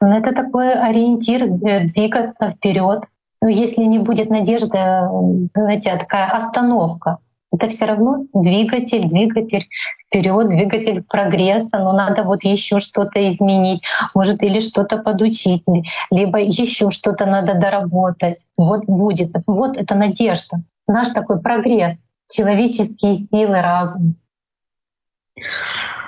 Ну, 0.00 0.08
это 0.08 0.32
такой 0.32 0.72
ориентир 0.72 1.42
э, 1.42 1.86
двигаться 1.88 2.50
вперед. 2.50 3.02
Но 3.40 3.48
если 3.48 3.82
не 3.82 3.98
будет 3.98 4.30
надежды, 4.30 4.78
э, 4.78 5.08
знаете, 5.54 5.96
такая 5.96 6.30
остановка 6.30 7.18
это 7.52 7.68
все 7.68 7.84
равно 7.84 8.24
двигатель, 8.32 9.08
двигатель 9.08 9.68
вперед, 10.06 10.48
двигатель 10.48 11.02
прогресса, 11.02 11.78
но 11.78 11.92
надо 11.92 12.24
вот 12.24 12.42
еще 12.44 12.80
что-то 12.80 13.30
изменить, 13.30 13.82
может 14.14 14.42
или 14.42 14.60
что-то 14.60 14.98
подучить, 14.98 15.62
либо 16.10 16.38
еще 16.38 16.90
что-то 16.90 17.26
надо 17.26 17.54
доработать. 17.54 18.38
Вот 18.56 18.86
будет, 18.86 19.32
вот 19.46 19.76
это 19.76 19.94
надежда, 19.94 20.62
наш 20.86 21.10
такой 21.10 21.40
прогресс, 21.40 22.00
человеческие 22.30 23.16
силы, 23.30 23.60
разум. 23.60 24.16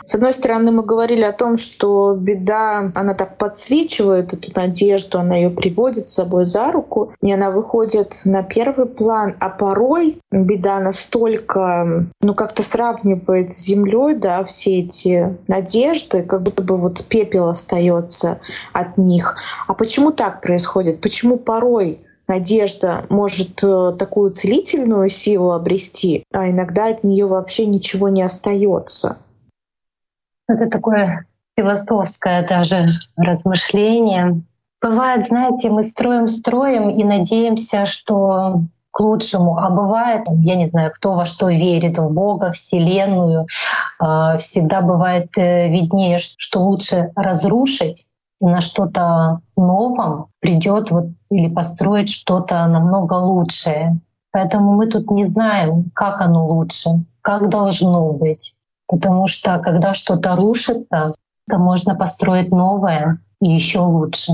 С 0.07 0.15
одной 0.15 0.35
стороны, 0.35 0.71
мы 0.71 0.83
говорили 0.83 1.23
о 1.23 1.33
том, 1.33 1.57
что 1.57 2.15
беда, 2.15 2.93
она 2.95 3.15
так 3.15 3.39
подсвечивает 3.39 4.35
эту 4.35 4.53
надежду, 4.55 5.19
она 5.19 5.37
ее 5.37 5.51
приводит 5.51 6.11
с 6.11 6.15
собой 6.15 6.45
за 6.45 6.71
руку, 6.73 7.13
и 7.23 7.33
она 7.33 7.51
выходит 7.51 8.21
на 8.25 8.43
первый 8.43 8.87
план. 8.87 9.35
А 9.41 9.49
порой 9.49 10.19
беда 10.31 10.81
настолько, 10.81 12.07
ну, 12.21 12.35
как-то 12.35 12.63
сравнивает 12.63 13.55
с 13.55 13.65
землей, 13.65 14.15
да, 14.15 14.45
все 14.45 14.81
эти 14.81 15.37
надежды, 15.49 16.23
как 16.23 16.43
будто 16.43 16.63
бы 16.63 16.77
вот 16.77 17.03
пепел 17.05 17.49
остается 17.49 18.41
от 18.73 18.99
них. 18.99 19.37
А 19.67 19.75
почему 19.75 20.13
так 20.13 20.43
происходит? 20.43 21.01
Почему 21.01 21.39
порой 21.39 21.99
надежда 22.29 23.05
может 23.09 23.63
э, 23.63 23.93
такую 23.99 24.33
целительную 24.33 25.09
силу 25.09 25.53
обрести, 25.53 26.25
а 26.33 26.49
иногда 26.49 26.89
от 26.89 27.05
нее 27.05 27.27
вообще 27.27 27.67
ничего 27.67 28.09
не 28.09 28.23
остается. 28.23 29.19
Это 30.49 30.69
такое 30.69 31.27
философское 31.57 32.47
даже 32.47 32.91
размышление. 33.17 34.43
Бывает, 34.83 35.27
знаете, 35.27 35.71
мы 35.71 35.83
строим, 35.83 36.29
строим 36.29 36.91
и 36.91 37.05
надеемся, 37.05 37.87
что 37.87 38.63
к 38.91 39.01
лучшему. 39.01 39.59
А 39.59 39.71
бывает, 39.71 40.27
я 40.29 40.57
не 40.57 40.69
знаю, 40.69 40.93
кто 40.95 41.15
во 41.15 41.27
что 41.27 41.49
верит, 41.49 41.99
в 41.99 42.11
Бога, 42.11 42.53
Вселенную. 42.53 43.47
А, 43.99 44.39
всегда 44.39 44.83
бывает 44.83 45.37
э, 45.37 45.69
виднее, 45.69 46.19
что 46.19 46.61
лучше 46.61 47.11
разрушить 47.17 48.07
и 48.41 48.45
на 48.47 48.61
что-то 48.61 49.41
новом 49.57 50.27
придет 50.41 50.91
вот, 50.91 51.07
или 51.31 51.53
построить 51.53 52.11
что-то 52.11 52.67
намного 52.67 53.15
лучшее. 53.15 54.01
Поэтому 54.31 54.73
мы 54.75 54.87
тут 54.87 55.11
не 55.11 55.25
знаем, 55.25 55.91
как 55.95 56.21
оно 56.21 56.47
лучше, 56.47 56.91
как 57.21 57.49
должно 57.49 58.13
быть. 58.13 58.54
Потому 58.87 59.27
что 59.27 59.59
когда 59.59 59.95
что-то 59.95 60.37
рушится, 60.37 61.15
то 61.49 61.59
можно 61.59 61.95
построить 61.95 62.51
новое 62.51 63.21
и 63.41 63.51
еще 63.51 63.81
лучше. 63.81 64.33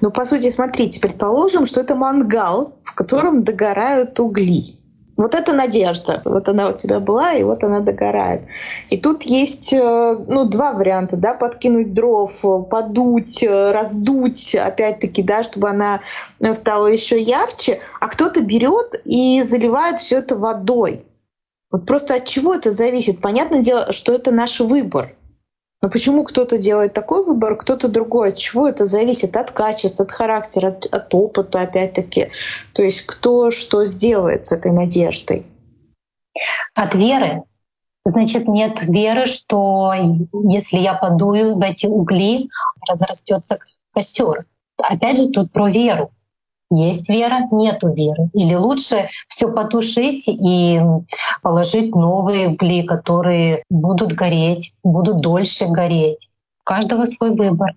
Ну, 0.00 0.10
по 0.10 0.24
сути, 0.24 0.50
смотрите, 0.50 1.00
предположим, 1.00 1.66
что 1.66 1.80
это 1.80 1.94
мангал, 1.94 2.74
в 2.84 2.94
котором 2.94 3.44
догорают 3.44 4.18
угли. 4.18 4.76
Вот 5.16 5.34
это 5.34 5.54
надежда. 5.54 6.20
Вот 6.26 6.46
она 6.48 6.68
у 6.68 6.72
тебя 6.74 7.00
была, 7.00 7.32
и 7.32 7.42
вот 7.42 7.64
она 7.64 7.80
догорает. 7.80 8.42
И 8.90 8.98
тут 8.98 9.22
есть 9.22 9.72
э, 9.72 10.16
ну, 10.28 10.44
два 10.44 10.74
варианта, 10.74 11.16
да, 11.16 11.32
подкинуть 11.32 11.94
дров, 11.94 12.44
подуть, 12.68 13.42
э, 13.42 13.72
раздуть, 13.72 14.54
опять-таки, 14.54 15.22
да, 15.22 15.42
чтобы 15.42 15.70
она 15.70 16.00
стала 16.52 16.88
еще 16.88 17.20
ярче, 17.20 17.80
а 17.98 18.08
кто-то 18.08 18.42
берет 18.42 19.00
и 19.06 19.42
заливает 19.42 20.00
все 20.00 20.18
это 20.18 20.36
водой. 20.36 21.05
Вот 21.76 21.84
просто 21.84 22.14
от 22.14 22.24
чего 22.24 22.54
это 22.54 22.70
зависит? 22.70 23.20
Понятное 23.20 23.60
дело, 23.60 23.92
что 23.92 24.14
это 24.14 24.30
наш 24.30 24.60
выбор. 24.60 25.14
Но 25.82 25.90
почему 25.90 26.24
кто-то 26.24 26.56
делает 26.56 26.94
такой 26.94 27.22
выбор, 27.22 27.54
кто-то 27.54 27.88
другой? 27.88 28.30
От 28.30 28.38
чего 28.38 28.66
это 28.66 28.86
зависит? 28.86 29.36
От 29.36 29.50
качества, 29.50 30.06
от 30.06 30.10
характера, 30.10 30.68
от, 30.68 30.86
от 30.86 31.14
опыта, 31.14 31.60
опять-таки. 31.60 32.28
То 32.72 32.82
есть 32.82 33.02
кто 33.02 33.50
что 33.50 33.84
сделает 33.84 34.46
с 34.46 34.52
этой 34.52 34.72
надеждой? 34.72 35.44
От 36.74 36.94
веры. 36.94 37.42
Значит, 38.06 38.48
нет 38.48 38.80
веры, 38.80 39.26
что 39.26 39.92
если 40.44 40.78
я 40.78 40.94
подую 40.94 41.56
в 41.56 41.60
эти 41.60 41.84
угли, 41.84 42.48
разрастется 42.88 43.58
костер. 43.92 44.46
Опять 44.78 45.18
же, 45.18 45.28
тут 45.28 45.52
про 45.52 45.68
веру. 45.68 46.10
Есть 46.70 47.08
вера, 47.08 47.46
нету 47.52 47.92
веры. 47.92 48.28
Или 48.32 48.54
лучше 48.54 49.08
все 49.28 49.52
потушить 49.52 50.24
и 50.26 50.80
положить 51.42 51.94
новые 51.94 52.48
угли, 52.48 52.82
которые 52.82 53.62
будут 53.70 54.12
гореть, 54.12 54.72
будут 54.82 55.20
дольше 55.20 55.66
гореть. 55.66 56.28
У 56.62 56.64
каждого 56.64 57.04
свой 57.04 57.30
выбор. 57.30 57.70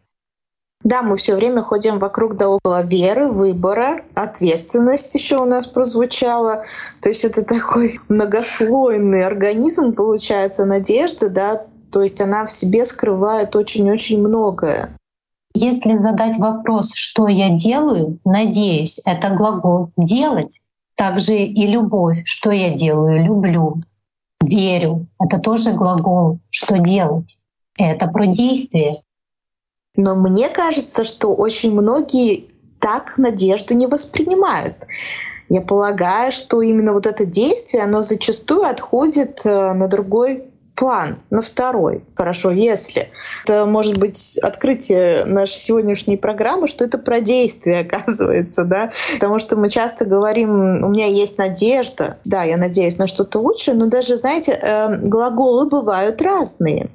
Да, 0.82 1.04
мы 1.04 1.18
все 1.18 1.36
время 1.36 1.62
ходим 1.62 2.00
вокруг 2.00 2.38
да 2.38 2.48
около 2.50 2.84
веры, 2.84 3.28
выбора, 3.28 4.02
ответственность 4.16 5.14
еще 5.14 5.38
у 5.38 5.46
нас 5.46 5.68
прозвучала. 5.68 6.64
То 7.02 7.10
есть 7.10 7.26
это 7.26 7.44
такой 7.44 8.00
многослойный 8.08 9.26
организм, 9.26 9.94
получается, 9.94 10.66
надежда, 10.66 11.30
да, 11.30 11.62
то 11.92 12.02
есть 12.02 12.22
она 12.22 12.46
в 12.46 12.52
себе 12.52 12.86
скрывает 12.86 13.56
очень-очень 13.58 14.20
многое. 14.20 14.90
Если 15.54 15.98
задать 15.98 16.38
вопрос, 16.38 16.94
что 16.94 17.28
я 17.28 17.58
делаю, 17.58 18.20
надеюсь, 18.24 19.00
это 19.06 19.32
глагол 19.32 19.92
«делать». 19.98 20.60
Также 20.96 21.38
и 21.38 21.66
любовь, 21.66 22.24
что 22.26 22.52
я 22.52 22.78
делаю, 22.78 23.26
люблю, 23.26 23.82
верю. 24.42 25.08
Это 25.20 25.40
тоже 25.40 25.72
глагол 25.72 26.40
«что 26.50 26.78
делать». 26.78 27.40
Это 27.78 28.08
про 28.08 28.28
действие. 28.28 29.02
Но 29.96 30.16
мне 30.16 30.50
кажется, 30.50 31.04
что 31.04 31.34
очень 31.34 31.72
многие 31.72 32.50
так 32.80 33.18
надежду 33.18 33.74
не 33.74 33.88
воспринимают. 33.88 34.86
Я 35.48 35.62
полагаю, 35.62 36.32
что 36.32 36.62
именно 36.62 36.94
вот 36.94 37.06
это 37.06 37.26
действие, 37.26 37.84
оно 37.84 38.02
зачастую 38.02 38.64
отходит 38.64 39.42
э, 39.46 39.74
на 39.74 39.88
другой 39.88 40.44
план 40.80 41.18
на 41.30 41.42
второй. 41.42 42.06
Хорошо, 42.16 42.52
если. 42.52 43.10
Это 43.44 43.66
может 43.66 43.98
быть 43.98 44.38
открытие 44.38 45.26
нашей 45.26 45.58
сегодняшней 45.58 46.16
программы, 46.16 46.70
что 46.70 46.86
это 46.86 46.98
про 46.98 47.20
действие, 47.20 47.82
оказывается, 47.82 48.64
да. 48.64 48.94
Потому 49.14 49.40
что 49.40 49.58
мы 49.58 49.70
часто 49.70 50.06
говорим, 50.06 50.86
у 50.86 50.88
меня 50.88 51.08
есть 51.08 51.38
надежда, 51.38 52.18
да, 52.24 52.44
я 52.44 52.56
надеюсь 52.56 52.98
на 52.98 53.08
что-то 53.08 53.40
лучшее, 53.40 53.76
но 53.76 53.88
даже, 53.88 54.16
знаете, 54.16 54.54
э, 54.54 54.96
глаголы 54.96 55.68
бывают 55.68 56.22
разные. 56.22 56.90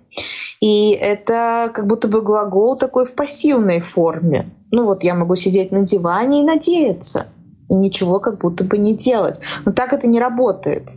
И 0.63 0.93
это 0.93 1.71
как 1.75 1.87
будто 1.87 2.09
бы 2.09 2.23
глагол 2.23 2.79
такой 2.79 3.05
в 3.05 3.15
пассивной 3.15 3.81
форме. 3.81 4.51
Ну 4.71 4.87
вот 4.87 5.05
я 5.05 5.15
могу 5.15 5.37
сидеть 5.37 5.73
на 5.73 5.83
диване 5.83 6.41
и 6.41 6.47
надеяться 6.47 7.27
и 7.69 7.75
ничего 7.75 8.19
как 8.19 8.39
будто 8.39 8.65
бы 8.65 8.79
не 8.79 8.95
делать. 8.95 9.41
Но 9.67 9.73
так 9.73 9.93
это 9.93 10.07
не 10.07 10.21
работает. 10.21 10.89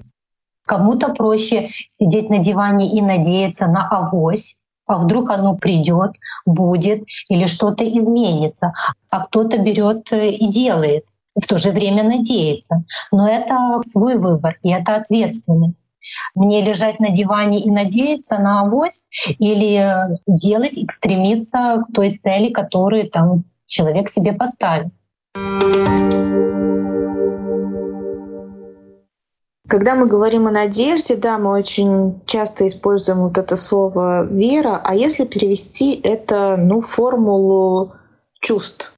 Кому-то 0.68 1.14
проще 1.14 1.70
сидеть 1.90 2.30
на 2.30 2.40
диване 2.40 2.92
и 2.92 3.02
надеяться 3.02 3.68
на 3.68 3.88
авось, 3.88 4.58
а 4.86 4.98
вдруг 5.00 5.30
оно 5.30 5.56
придет, 5.56 6.12
будет 6.46 7.04
или 7.30 7.46
что-то 7.46 7.86
изменится. 7.86 8.74
А 9.10 9.26
кто-то 9.26 9.58
берет 9.58 10.12
э, 10.12 10.32
и 10.32 10.52
делает, 10.52 11.06
в 11.42 11.48
то 11.48 11.58
же 11.58 11.72
время 11.72 12.04
надеется. 12.04 12.84
Но 13.12 13.28
это 13.30 13.82
свой 13.88 14.18
выбор, 14.18 14.58
и 14.62 14.70
это 14.70 14.96
ответственность. 14.96 15.84
Мне 16.36 16.62
лежать 16.62 17.00
на 17.00 17.12
диване 17.12 17.62
и 17.62 17.72
надеяться 17.72 18.38
на 18.38 18.62
авось 18.62 19.08
или 19.40 19.90
делать 20.28 20.78
и 20.78 20.86
стремиться 20.90 21.86
к 21.88 21.94
той 21.94 22.20
цели, 22.22 22.52
которую 22.52 23.10
там 23.10 23.46
человек 23.68 24.10
себе 24.10 24.34
поставит. 24.34 24.88
Когда 29.68 29.96
мы 29.96 30.08
говорим 30.08 30.48
о 30.48 30.52
надежде, 30.52 31.18
да, 31.18 31.38
мы 31.38 31.52
очень 31.52 32.22
часто 32.26 32.66
используем 32.68 33.20
вот 33.20 33.38
это 33.38 33.58
слово 33.58 34.26
«вера», 34.26 34.80
а 34.82 34.96
если 34.96 35.26
перевести 35.26 36.00
это, 36.04 36.56
ну, 36.58 36.80
формулу 36.80 37.92
чувств, 38.40 38.94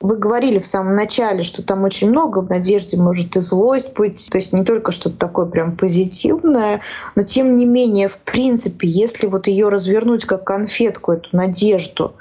вы 0.00 0.16
говорили 0.16 0.58
в 0.58 0.66
самом 0.66 0.96
начале, 0.96 1.44
что 1.44 1.62
там 1.62 1.84
очень 1.84 2.10
много 2.10 2.40
в 2.40 2.50
надежде 2.50 2.96
может 2.96 3.36
и 3.36 3.40
злость 3.40 3.92
быть, 3.94 4.28
то 4.30 4.38
есть 4.38 4.52
не 4.52 4.64
только 4.64 4.90
что-то 4.90 5.16
такое 5.16 5.46
прям 5.46 5.76
позитивное, 5.76 6.80
но 7.14 7.22
тем 7.22 7.54
не 7.54 7.64
менее, 7.64 8.08
в 8.08 8.18
принципе, 8.18 8.88
если 8.88 9.28
вот 9.28 9.46
ее 9.46 9.68
развернуть 9.68 10.24
как 10.24 10.44
конфетку, 10.44 11.12
эту 11.12 11.28
надежду, 11.36 12.14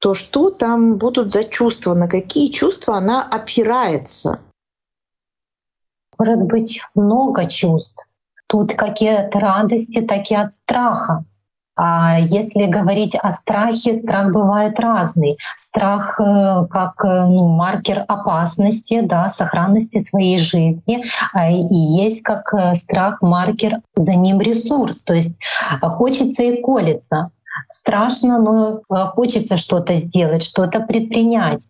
то 0.00 0.12
что 0.12 0.50
там 0.50 0.96
будут 0.96 1.32
за 1.32 1.44
чувства, 1.44 1.94
на 1.94 2.08
какие 2.08 2.50
чувства 2.50 2.96
она 2.96 3.22
опирается? 3.22 4.40
Может 6.18 6.42
быть 6.42 6.82
много 6.94 7.48
чувств. 7.48 8.06
Тут 8.46 8.74
какие 8.74 9.26
от 9.26 9.34
радости, 9.34 10.00
так 10.02 10.30
и 10.30 10.34
от 10.34 10.54
страха. 10.54 11.24
А 11.74 12.18
если 12.18 12.66
говорить 12.66 13.14
о 13.14 13.32
страхе, 13.32 14.00
страх 14.00 14.30
бывает 14.30 14.78
разный. 14.78 15.38
Страх 15.56 16.20
э, 16.20 16.66
как 16.70 17.02
э, 17.02 17.26
ну, 17.28 17.48
маркер 17.48 18.04
опасности, 18.06 19.00
да, 19.00 19.30
сохранности 19.30 20.00
своей 20.00 20.36
жизни, 20.36 21.04
а 21.32 21.50
и 21.50 21.62
есть 21.62 22.22
как 22.22 22.52
э, 22.52 22.74
страх 22.74 23.22
маркер 23.22 23.80
за 23.96 24.14
ним 24.14 24.40
ресурс. 24.40 25.02
То 25.02 25.14
есть 25.14 25.34
хочется 25.80 26.42
и 26.42 26.60
колется 26.60 27.30
страшно, 27.68 28.40
но 28.40 28.78
э, 28.78 28.94
хочется 29.14 29.56
что-то 29.56 29.96
сделать, 29.96 30.42
что-то 30.42 30.80
предпринять. 30.80 31.60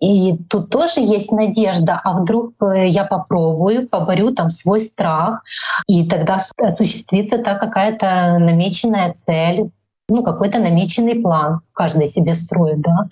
И 0.00 0.36
тут 0.48 0.70
тоже 0.70 1.00
есть 1.00 1.30
надежда, 1.32 2.00
а 2.02 2.20
вдруг 2.20 2.54
э, 2.62 2.88
я 2.88 3.04
попробую, 3.04 3.88
поборю 3.88 4.32
там 4.32 4.50
свой 4.50 4.80
страх, 4.80 5.42
и 5.86 6.08
тогда 6.08 6.40
осуществится 6.58 7.38
та 7.38 7.56
какая-то 7.56 8.38
намеченная 8.38 9.14
цель, 9.14 9.70
ну, 10.08 10.22
какой-то 10.22 10.58
намеченный 10.58 11.20
план 11.20 11.60
каждый 11.72 12.06
себе 12.06 12.34
строит, 12.34 12.80
да. 12.80 13.08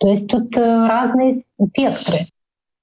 То 0.00 0.08
есть 0.08 0.28
тут 0.28 0.56
э, 0.56 0.86
разные 0.86 1.32
спектры. 1.32 2.26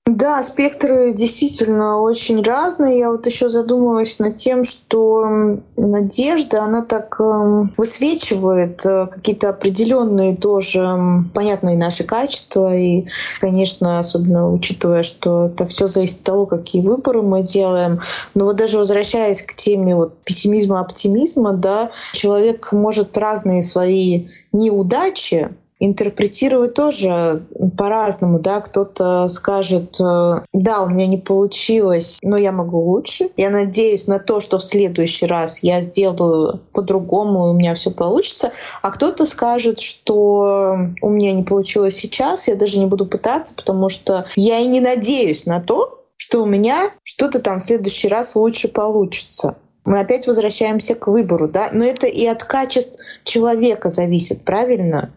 Да, 0.08 0.42
спектры 0.42 1.14
действительно 1.14 2.02
очень 2.02 2.42
разные. 2.42 2.98
Я 2.98 3.12
вот 3.12 3.28
еще 3.28 3.50
задумалась 3.50 4.18
над 4.18 4.36
тем, 4.36 4.64
что 4.64 5.60
надежда, 5.78 6.64
она 6.64 6.84
так 6.84 7.20
эм, 7.20 7.72
высвечивает 7.78 8.84
э, 8.84 9.06
какие-то 9.06 9.50
определенные 9.50 10.36
тоже 10.36 10.98
понятные 11.36 11.78
наши 11.78 12.04
качества. 12.04 12.76
И, 12.76 13.06
конечно, 13.40 14.00
особенно 14.00 14.52
учитывая, 14.52 15.04
что 15.04 15.46
это 15.46 15.68
все 15.68 15.86
зависит 15.86 16.22
от 16.22 16.24
того, 16.24 16.46
какие 16.48 16.82
выборы 16.82 17.22
мы 17.22 17.44
делаем. 17.44 18.02
Но 18.34 18.46
вот 18.46 18.56
даже 18.56 18.80
возвращаясь 18.80 19.44
к 19.44 19.54
теме 19.54 19.96
вот 19.96 20.18
пессимизма, 20.24 20.80
оптимизма, 20.80 21.54
да, 21.54 21.92
человек 22.14 22.72
может 22.74 23.16
разные 23.20 23.62
свои 23.62 24.30
неудачи 24.52 25.50
интерпретировать 25.82 26.76
тоже 26.76 27.42
по-разному, 27.76 28.40
да, 28.40 28.62
кто-то 28.62 29.28
скажет, 29.30 30.00
э, 30.00 30.42
да, 30.54 30.82
у 30.84 30.90
меня 30.90 31.08
не 31.08 31.18
получилось, 31.18 32.20
но 32.22 32.38
я 32.38 32.52
могу 32.52 32.80
лучше. 32.80 33.32
Я 33.36 33.50
надеюсь 33.50 34.06
на 34.06 34.20
то, 34.20 34.40
что 34.40 34.60
в 34.60 34.64
следующий 34.64 35.26
раз 35.26 35.60
я 35.64 35.82
сделаю 35.82 36.60
по-другому, 36.74 37.48
и 37.48 37.50
у 37.50 37.54
меня 37.54 37.74
все 37.74 37.90
получится. 37.90 38.52
А 38.84 38.92
кто-то 38.92 39.26
скажет, 39.26 39.80
что 39.80 40.78
у 41.02 41.10
меня 41.10 41.34
не 41.34 41.44
получилось 41.44 41.96
сейчас, 41.96 42.48
я 42.48 42.56
даже 42.56 42.78
не 42.78 42.86
буду 42.86 43.08
пытаться, 43.08 43.56
потому 43.56 43.90
что 43.90 44.26
я 44.36 44.60
и 44.60 44.68
не 44.68 44.82
надеюсь 44.82 45.48
на 45.48 45.60
то, 45.60 46.06
что 46.18 46.44
у 46.44 46.46
меня 46.46 46.92
что-то 47.04 47.40
там 47.40 47.60
в 47.60 47.64
следующий 47.64 48.08
раз 48.08 48.36
лучше 48.36 48.68
получится. 48.68 49.58
Мы 49.84 50.00
опять 50.00 50.28
возвращаемся 50.28 50.94
к 50.94 51.08
выбору, 51.08 51.48
да, 51.48 51.70
но 51.74 51.84
это 51.84 52.06
и 52.06 52.28
от 52.28 52.44
качеств 52.44 53.00
человека 53.24 53.90
зависит, 53.90 54.44
правильно? 54.44 55.12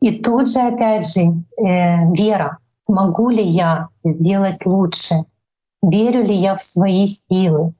И 0.00 0.20
тут 0.20 0.48
же, 0.48 0.60
опять 0.60 1.06
же, 1.12 1.20
э, 1.20 2.12
вера. 2.12 2.58
Смогу 2.84 3.28
ли 3.28 3.46
я 3.46 3.88
сделать 4.02 4.64
лучше? 4.64 5.24
Верю 5.82 6.24
ли 6.24 6.34
я 6.34 6.56
в 6.56 6.62
свои 6.62 7.06
силы? 7.06 7.74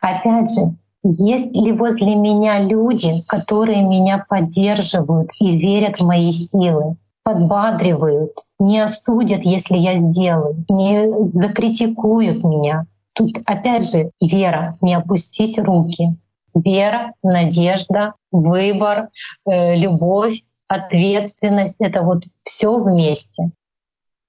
Опять 0.00 0.50
же, 0.52 0.76
есть 1.02 1.54
ли 1.56 1.72
возле 1.72 2.14
меня 2.14 2.60
люди, 2.60 3.22
которые 3.26 3.82
меня 3.82 4.24
поддерживают 4.28 5.30
и 5.40 5.56
верят 5.56 5.98
в 5.98 6.06
мои 6.06 6.32
силы, 6.32 6.96
подбадривают, 7.24 8.32
не 8.58 8.80
осудят, 8.80 9.42
если 9.44 9.76
я 9.76 9.98
сделаю, 9.98 10.64
не 10.68 11.08
закритикуют 11.32 12.42
меня? 12.44 12.86
Тут 13.14 13.38
опять 13.46 13.90
же 13.90 14.10
вера, 14.20 14.76
не 14.80 14.94
опустить 14.94 15.58
руки. 15.58 16.16
Вера, 16.54 17.12
надежда, 17.22 18.14
выбор, 18.32 19.08
э, 19.44 19.76
любовь 19.76 20.40
ответственность, 20.68 21.76
это 21.78 22.02
вот 22.02 22.24
все 22.44 22.78
вместе. 22.78 23.50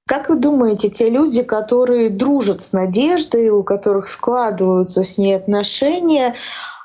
Как 0.08 0.28
вы 0.28 0.40
думаете, 0.40 0.90
те 0.90 1.10
люди, 1.10 1.44
которые 1.44 2.10
дружат 2.10 2.64
с 2.64 2.74
Надеждой, 2.74 3.50
у 3.50 3.64
которых 3.64 4.08
складываются 4.08 5.04
с 5.04 5.20
ней 5.20 5.36
отношения, 5.36 6.34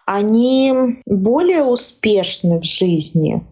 они 0.04 1.00
более 1.06 1.64
успешны 1.64 2.60
в 2.60 2.64
жизни? 2.64 3.42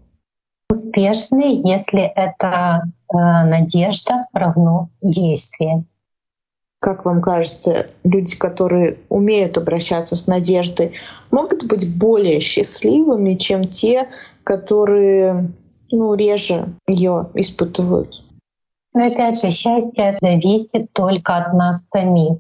Успешны, 0.68 1.62
если 1.64 2.02
это 2.02 2.82
э, 2.84 3.16
надежда 3.16 4.26
равно 4.34 4.90
действие. 5.00 5.84
Как 6.78 7.04
вам 7.06 7.22
кажется, 7.22 7.86
люди, 8.04 8.36
которые 8.36 8.98
умеют 9.08 9.56
обращаться 9.56 10.16
с 10.16 10.26
надеждой, 10.26 10.92
могут 11.30 11.64
быть 11.64 11.96
более 11.96 12.40
счастливыми, 12.40 13.36
чем 13.36 13.68
те, 13.68 14.08
которые 14.44 15.48
ну, 15.92 16.14
реже 16.14 16.66
ее 16.86 17.30
испытывают. 17.34 18.22
Но 18.94 19.06
опять 19.06 19.40
же, 19.40 19.50
счастье 19.50 20.18
зависит 20.20 20.92
только 20.92 21.36
от 21.36 21.54
нас 21.54 21.82
самих. 21.92 22.38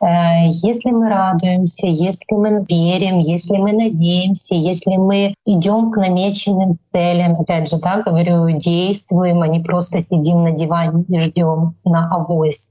Э, 0.00 0.48
если 0.48 0.90
мы 0.90 1.08
радуемся, 1.08 1.86
если 1.86 2.34
мы 2.34 2.64
верим, 2.68 3.18
если 3.18 3.56
мы 3.56 3.72
надеемся, 3.72 4.54
если 4.54 4.96
мы 4.96 5.34
идем 5.44 5.90
к 5.90 5.96
намеченным 5.96 6.78
целям, 6.78 7.40
опять 7.40 7.68
же, 7.68 7.78
да, 7.80 8.02
говорю, 8.02 8.58
действуем, 8.58 9.42
а 9.42 9.48
не 9.48 9.60
просто 9.60 10.00
сидим 10.00 10.44
на 10.44 10.52
диване 10.52 11.04
и 11.08 11.18
ждем 11.20 11.74
на 11.84 12.08
авось. 12.10 12.68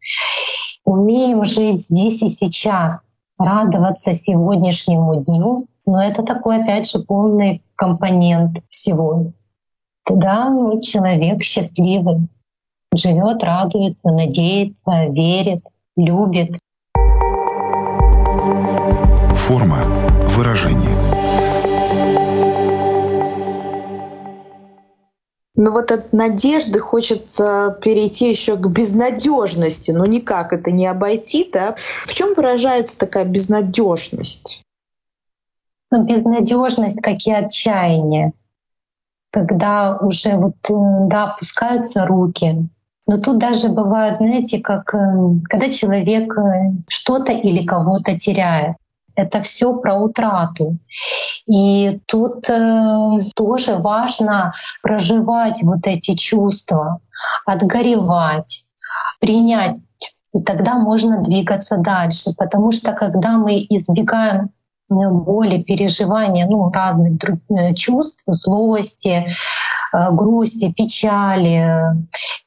Умеем 0.85 1.45
жить 1.45 1.83
здесь 1.83 2.21
и 2.21 2.29
сейчас, 2.29 2.99
радоваться 3.37 4.13
сегодняшнему 4.13 5.23
дню, 5.23 5.67
но 5.85 6.01
это 6.01 6.23
такой, 6.23 6.61
опять 6.61 6.89
же, 6.89 6.99
полный 6.99 7.63
компонент 7.75 8.57
всего 8.69 9.33
тогда 10.09 10.51
человек 10.81 11.43
счастливый, 11.43 12.27
живет, 12.95 13.43
радуется, 13.43 14.09
надеется, 14.09 15.05
верит, 15.09 15.63
любит. 15.95 16.59
Форма 19.35 19.77
выражения. 20.35 20.97
Но 25.55 25.71
вот 25.71 25.91
от 25.91 26.13
надежды 26.13 26.79
хочется 26.79 27.77
перейти 27.83 28.29
еще 28.29 28.55
к 28.55 28.65
безнадежности. 28.67 29.91
Но 29.91 30.05
никак 30.05 30.53
это 30.53 30.71
не 30.71 30.87
обойти, 30.87 31.49
да? 31.51 31.75
В 32.05 32.13
чем 32.13 32.33
выражается 32.33 32.97
такая 32.97 33.25
безнадежность? 33.25 34.63
Ну, 35.91 36.05
безнадежность, 36.05 37.01
как 37.01 37.17
и 37.25 37.31
отчаяние 37.31 38.31
когда 39.31 39.97
уже 39.97 40.35
вот, 40.35 40.55
да, 41.09 41.33
опускаются 41.33 42.05
руки. 42.05 42.67
Но 43.07 43.17
тут 43.17 43.39
даже 43.39 43.69
бывает, 43.69 44.17
знаете, 44.17 44.59
как 44.59 44.93
э, 44.93 44.99
когда 45.49 45.71
человек 45.71 46.31
э, 46.37 46.73
что-то 46.87 47.31
или 47.31 47.65
кого-то 47.65 48.19
теряет. 48.19 48.75
Это 49.15 49.41
все 49.41 49.75
про 49.77 49.95
утрату. 49.95 50.77
И 51.47 51.99
тут 52.05 52.47
э, 52.49 53.19
тоже 53.35 53.77
важно 53.77 54.53
проживать 54.83 55.61
вот 55.63 55.87
эти 55.87 56.15
чувства, 56.15 56.99
отгоревать, 57.45 58.65
принять 59.19 59.77
и 60.33 60.43
тогда 60.43 60.75
можно 60.77 61.23
двигаться 61.23 61.77
дальше. 61.77 62.31
Потому 62.37 62.71
что 62.71 62.93
когда 62.93 63.37
мы 63.37 63.65
избегаем 63.69 64.51
боли, 64.89 65.61
переживания 65.61 66.47
ну, 66.47 66.71
разных 66.71 67.17
э, 67.49 67.73
чувств, 67.75 68.23
злости, 68.27 69.25
э, 69.93 70.11
грусти, 70.11 70.71
печали, 70.71 71.81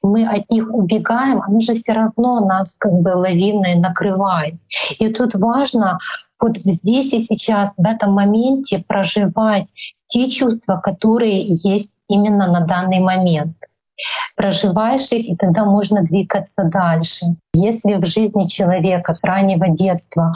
мы 0.03 0.27
от 0.27 0.51
них 0.51 0.69
убегаем, 0.73 1.43
оно 1.43 1.61
же 1.61 1.75
все 1.75 1.93
равно 1.93 2.41
нас 2.47 2.77
как 2.79 2.93
бы 2.93 3.11
лавиной 3.11 3.77
накрывает. 3.77 4.55
И 4.99 5.09
тут 5.09 5.35
важно 5.35 5.99
вот 6.41 6.57
здесь 6.57 7.13
и 7.13 7.21
сейчас, 7.21 7.73
в 7.77 7.87
этом 7.87 8.15
моменте 8.15 8.85
проживать 8.87 9.69
те 10.09 10.29
чувства, 10.29 10.77
которые 10.77 11.47
есть 11.47 11.93
именно 12.09 12.49
на 12.49 12.67
данный 12.67 12.99
момент. 12.99 13.57
Проживаешь 14.37 15.13
их, 15.13 15.29
и 15.29 15.37
тогда 15.37 15.65
можно 15.65 16.03
двигаться 16.03 16.65
дальше. 16.65 17.27
Если 17.55 17.95
в 17.95 18.07
жизни 18.07 18.49
человека 18.49 19.15
с 19.15 19.23
раннего 19.23 19.69
детства 19.69 20.35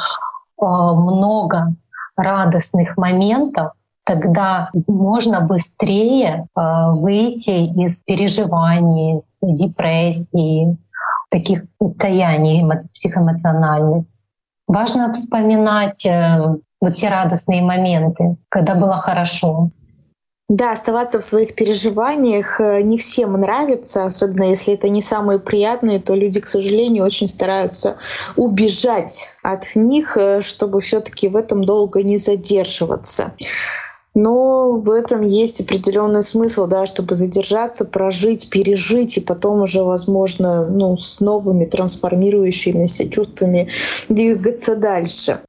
э, 0.61 0.65
много 0.65 1.75
радостных 2.17 2.97
моментов, 2.97 3.73
тогда 4.05 4.71
можно 4.87 5.41
быстрее 5.41 6.47
э, 6.57 6.91
выйти 6.93 7.67
из 7.85 8.03
переживаний, 8.03 9.23
депрессии, 9.43 10.77
таких 11.31 11.65
состояний 11.81 12.65
психоэмоциональных. 12.95 14.05
Важно 14.69 15.13
вспоминать 15.13 16.05
э, 16.07 16.57
вот 16.81 16.97
те 16.97 17.09
радостные 17.09 17.63
моменты, 17.63 18.37
когда 18.49 18.75
было 18.75 18.99
хорошо. 18.99 19.71
Да, 20.49 20.73
оставаться 20.73 21.19
в 21.19 21.25
своих 21.25 21.57
переживаниях 21.57 22.61
э, 22.61 22.81
не 22.83 22.99
всем 22.99 23.33
нравится, 23.33 24.05
особенно 24.05 24.45
если 24.45 24.75
это 24.75 24.89
не 24.89 25.03
самые 25.03 25.41
приятные, 25.41 25.99
то 25.99 26.15
люди, 26.15 26.41
к 26.41 26.47
сожалению, 26.47 27.05
очень 27.05 27.29
стараются 27.29 27.97
убежать 28.37 29.29
от 29.43 29.75
них, 29.75 30.17
э, 30.17 30.41
чтобы 30.43 30.81
все-таки 30.81 31.27
в 31.27 31.35
этом 31.35 31.65
долго 31.65 32.01
не 32.05 32.17
задерживаться. 32.17 33.33
Но 34.15 34.75
в 34.75 34.89
этом 34.93 35.23
есть 35.23 35.61
определенный 35.61 36.23
смысл, 36.23 36.67
да, 36.67 36.87
чтобы 36.87 37.17
задержаться, 37.17 37.85
прожить, 37.85 38.49
пережить 38.49 39.17
и 39.17 39.21
потом 39.21 39.63
уже, 39.63 39.83
возможно, 39.83 40.69
ну, 40.69 40.97
с 40.97 41.19
новыми 41.19 41.65
трансформирующимися 41.65 43.09
чувствами 43.11 43.69
двигаться 44.09 44.77
дальше. 44.77 45.41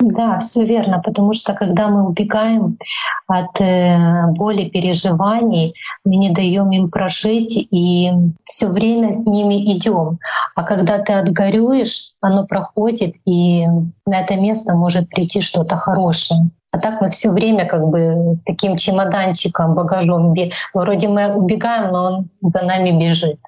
Да, 0.00 0.40
все 0.40 0.64
верно, 0.64 1.02
потому 1.04 1.34
что 1.34 1.52
когда 1.52 1.88
мы 1.88 2.08
убегаем 2.08 2.78
от 3.26 3.60
э, 3.60 4.26
боли, 4.28 4.70
переживаний, 4.70 5.74
мы 6.06 6.16
не 6.16 6.30
даем 6.30 6.70
им 6.70 6.90
прожить 6.90 7.54
и 7.70 8.10
все 8.46 8.68
время 8.68 9.12
с 9.12 9.18
ними 9.18 9.76
идем. 9.76 10.18
А 10.54 10.62
когда 10.62 10.98
ты 11.00 11.12
отгорюешь, 11.12 12.14
оно 12.22 12.46
проходит, 12.46 13.14
и 13.26 13.66
на 14.06 14.20
это 14.20 14.36
место 14.36 14.74
может 14.74 15.10
прийти 15.10 15.42
что-то 15.42 15.76
хорошее. 15.76 16.50
А 16.72 16.78
так 16.78 17.02
мы 17.02 17.10
все 17.10 17.30
время 17.30 17.66
как 17.66 17.86
бы 17.88 18.32
с 18.34 18.42
таким 18.42 18.78
чемоданчиком, 18.78 19.74
багажом, 19.74 20.34
вроде 20.72 21.08
мы 21.08 21.34
убегаем, 21.34 21.92
но 21.92 22.04
он 22.04 22.28
за 22.40 22.62
нами 22.62 22.98
бежит. 22.98 23.38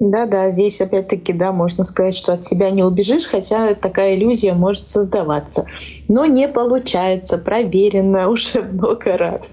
Да-да, 0.00 0.48
здесь 0.48 0.80
опять-таки, 0.80 1.34
да, 1.34 1.52
можно 1.52 1.84
сказать, 1.84 2.16
что 2.16 2.32
от 2.32 2.42
себя 2.42 2.70
не 2.70 2.82
убежишь, 2.82 3.26
хотя 3.26 3.74
такая 3.74 4.14
иллюзия 4.14 4.54
может 4.54 4.88
создаваться. 4.88 5.66
Но 6.08 6.24
не 6.24 6.48
получается, 6.48 7.36
проверено 7.36 8.28
уже 8.30 8.62
много 8.62 9.18
раз. 9.18 9.52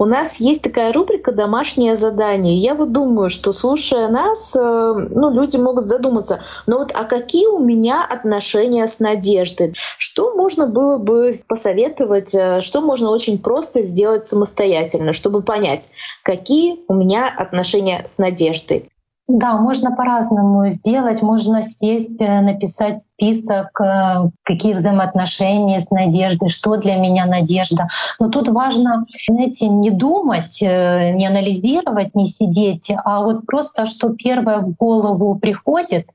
У 0.00 0.04
нас 0.04 0.40
есть 0.40 0.62
такая 0.62 0.92
рубрика 0.92 1.30
«Домашнее 1.30 1.94
задание». 1.94 2.58
Я 2.58 2.74
вот 2.74 2.90
думаю, 2.90 3.30
что 3.30 3.52
слушая 3.52 4.08
нас, 4.08 4.56
э, 4.56 4.58
ну, 4.60 5.30
люди 5.30 5.56
могут 5.58 5.86
задуматься, 5.86 6.40
но 6.66 6.78
вот 6.78 6.90
а 6.92 7.04
какие 7.04 7.46
у 7.46 7.60
меня 7.64 8.04
отношения 8.04 8.88
с 8.88 8.98
Надеждой? 8.98 9.74
Что 9.96 10.34
можно 10.34 10.66
было 10.66 10.98
бы 10.98 11.38
посоветовать, 11.46 12.34
э, 12.34 12.62
что 12.62 12.80
можно 12.80 13.10
очень 13.10 13.38
просто 13.38 13.82
сделать 13.82 14.26
самостоятельно, 14.26 15.12
чтобы 15.12 15.40
понять, 15.40 15.90
какие 16.24 16.80
у 16.88 16.94
меня 16.94 17.32
отношения 17.32 18.02
с 18.04 18.18
Надеждой? 18.18 18.88
Да, 19.28 19.58
можно 19.58 19.94
по-разному 19.94 20.68
сделать. 20.68 21.20
Можно 21.20 21.62
сесть, 21.62 22.18
э, 22.18 22.40
написать 22.40 23.02
список, 23.12 23.78
э, 23.78 24.30
какие 24.42 24.72
взаимоотношения 24.72 25.82
с 25.82 25.90
надеждой, 25.90 26.48
что 26.48 26.76
для 26.78 26.96
меня 26.96 27.26
надежда. 27.26 27.88
Но 28.18 28.30
тут 28.30 28.48
важно, 28.48 29.04
знаете, 29.28 29.68
не 29.68 29.90
думать, 29.90 30.62
э, 30.62 31.10
не 31.10 31.26
анализировать, 31.26 32.14
не 32.14 32.24
сидеть, 32.26 32.90
а 33.04 33.20
вот 33.20 33.44
просто, 33.44 33.84
что 33.84 34.14
первое 34.14 34.60
в 34.60 34.74
голову 34.76 35.38
приходит, 35.38 36.06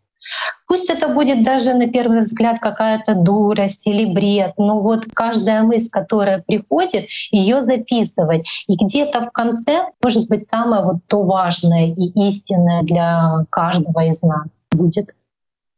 Пусть 0.68 0.90
это 0.90 1.10
будет 1.10 1.44
даже 1.44 1.74
на 1.74 1.88
первый 1.88 2.22
взгляд 2.22 2.60
какая-то 2.60 3.16
дурость 3.16 3.86
или 3.86 4.12
бред, 4.14 4.54
но 4.58 4.82
вот 4.82 5.06
каждая 5.14 5.64
мысль, 5.64 5.90
которая 5.90 6.44
приходит, 6.46 7.06
ее 7.32 7.62
записывать. 7.62 8.48
И 8.68 8.76
где-то 8.76 9.22
в 9.22 9.32
конце 9.32 9.86
может 10.02 10.28
быть 10.28 10.48
самое 10.48 10.84
вот 10.84 10.98
то 11.08 11.24
важное 11.24 11.88
и 11.88 12.28
истинное 12.28 12.84
для 12.84 13.46
каждого 13.50 14.06
из 14.06 14.22
нас 14.22 14.58
будет. 14.72 15.10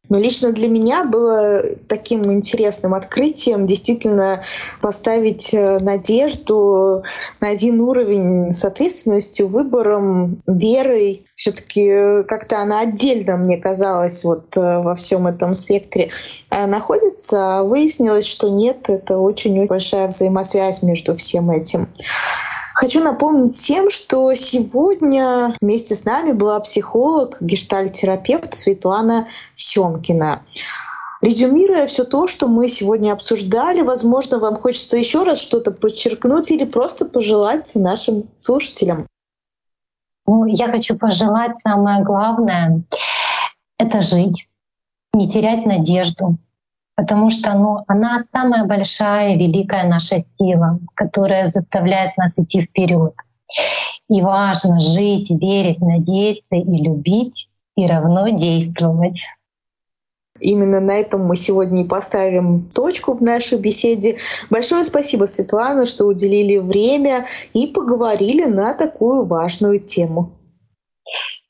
Но 0.10 0.20
лично 0.20 0.52
для 0.52 0.68
меня 0.68 1.04
было 1.04 1.62
таким 1.88 2.32
интересным 2.32 2.94
открытием 2.94 3.66
действительно 3.66 4.44
поставить 4.82 5.54
э, 5.54 5.80
надежду 5.80 7.04
на 7.42 7.50
один 7.50 7.82
уровень 7.82 8.52
с 8.52 8.64
ответственностью, 8.64 9.48
выбором, 9.48 10.42
верой. 10.48 11.26
Все-таки 11.36 11.88
э, 11.88 12.24
как-то 12.24 12.60
она 12.60 12.82
отдельно, 12.82 13.38
мне 13.38 13.58
казалось, 13.58 14.24
вот 14.24 14.56
э, 14.56 14.80
во 14.80 14.96
всем 14.96 15.28
этом 15.28 15.56
спектре 15.56 16.12
находится. 16.52 17.60
А 17.60 17.64
выяснилось, 17.64 18.26
что 18.26 18.50
нет, 18.50 18.90
это 18.90 19.18
очень 19.18 19.66
большая 19.68 20.08
взаимосвязь 20.08 20.82
между 20.84 21.16
всем 21.16 21.50
этим. 21.52 21.88
Хочу 22.76 23.02
напомнить 23.02 23.56
всем, 23.56 23.90
что 23.90 24.36
сегодня 24.36 25.56
вместе 25.62 25.96
с 25.96 26.04
нами 26.04 26.34
была 26.34 26.60
психолог, 26.60 27.38
гештальтерапевт 27.40 28.54
Светлана 28.54 29.30
Семкина. 29.56 30.44
Резюмируя 31.22 31.88
все 31.88 32.04
то, 32.04 32.28
что 32.28 32.50
мы 32.50 32.68
сегодня 32.68 33.14
обсуждали, 33.14 33.80
возможно, 33.80 34.40
вам 34.40 34.58
хочется 34.58 34.98
еще 34.98 35.24
раз 35.24 35.40
что-то 35.40 35.72
подчеркнуть 35.72 36.52
или 36.52 36.66
просто 36.66 37.06
пожелать 37.06 37.72
нашим 37.76 38.26
слушателям. 38.36 39.08
Ну, 40.28 40.44
я 40.44 40.68
хочу 40.68 40.98
пожелать 40.98 41.56
самое 41.64 42.04
главное— 42.04 42.84
это 43.78 44.02
жить, 44.02 44.50
не 45.14 45.30
терять 45.30 45.66
надежду, 45.66 46.38
потому 46.96 47.30
что 47.30 47.54
ну, 47.54 47.84
она 47.88 48.22
самая 48.32 48.66
большая, 48.66 49.38
великая 49.38 49.88
наша 49.88 50.24
сила, 50.38 50.80
которая 50.96 51.50
заставляет 51.50 52.18
нас 52.18 52.34
идти 52.38 52.64
вперед. 52.64 53.14
И 54.10 54.22
важно 54.22 54.80
жить, 54.80 55.30
верить, 55.30 55.80
надеяться 55.80 56.56
и 56.56 56.82
любить, 56.82 57.50
и 57.76 57.86
равно 57.86 58.30
действовать. 58.30 59.24
Именно 60.40 60.82
на 60.82 60.92
этом 60.92 61.26
мы 61.26 61.38
сегодня 61.38 61.84
и 61.84 61.88
поставим 61.88 62.70
точку 62.74 63.14
в 63.14 63.22
нашей 63.22 63.58
беседе. 63.58 64.18
Большое 64.50 64.84
спасибо, 64.84 65.26
Светлана, 65.26 65.86
что 65.86 66.06
уделили 66.06 66.58
время 66.58 67.26
и 67.54 67.68
поговорили 67.68 68.44
на 68.46 68.74
такую 68.74 69.26
важную 69.26 69.80
тему. 69.80 70.32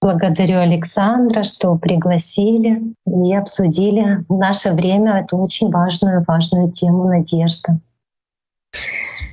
Благодарю 0.06 0.60
Александра, 0.60 1.42
что 1.42 1.76
пригласили 1.78 2.94
и 3.08 3.34
обсудили 3.34 4.24
в 4.30 4.38
наше 4.38 4.72
время 4.72 5.14
эту 5.14 5.36
очень 5.38 5.72
важную, 5.72 6.24
важную 6.28 6.72
тему 6.72 7.06
надежды. 7.06 7.80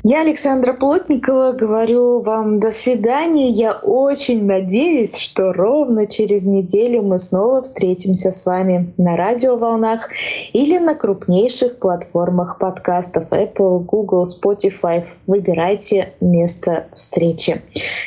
Я, 0.05 0.23
Александра 0.23 0.73
Плотникова, 0.73 1.53
говорю 1.53 2.19
вам 2.19 2.59
до 2.59 2.73
свидания. 2.73 3.51
Я 3.51 3.71
очень 3.73 4.47
надеюсь, 4.47 5.17
что 5.17 5.53
ровно 5.53 6.09
через 6.09 6.45
неделю 6.45 7.03
мы 7.03 7.21
снова 7.21 7.63
встретимся 7.63 8.33
с 8.33 8.45
вами 8.45 8.93
на 8.97 9.17
радиоволнах 9.17 10.09
или 10.53 10.79
на 10.79 10.97
крупнейших 10.97 11.79
платформах 11.79 12.59
подкастов 12.59 13.31
Apple, 13.31 13.85
Google, 13.85 14.25
Spotify. 14.25 15.05
Выбирайте 15.29 16.09
место 16.21 16.87
встречи. 16.97 17.63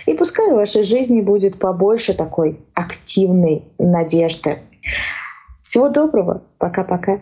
И 0.05 0.15
пускай 0.15 0.51
в 0.51 0.55
вашей 0.55 0.83
жизни 0.83 1.21
будет 1.21 1.57
побольше 1.59 2.13
такой 2.13 2.59
активной 2.73 3.63
надежды. 3.79 4.59
Всего 5.61 5.87
доброго. 5.87 6.41
Пока-пока. 6.57 7.21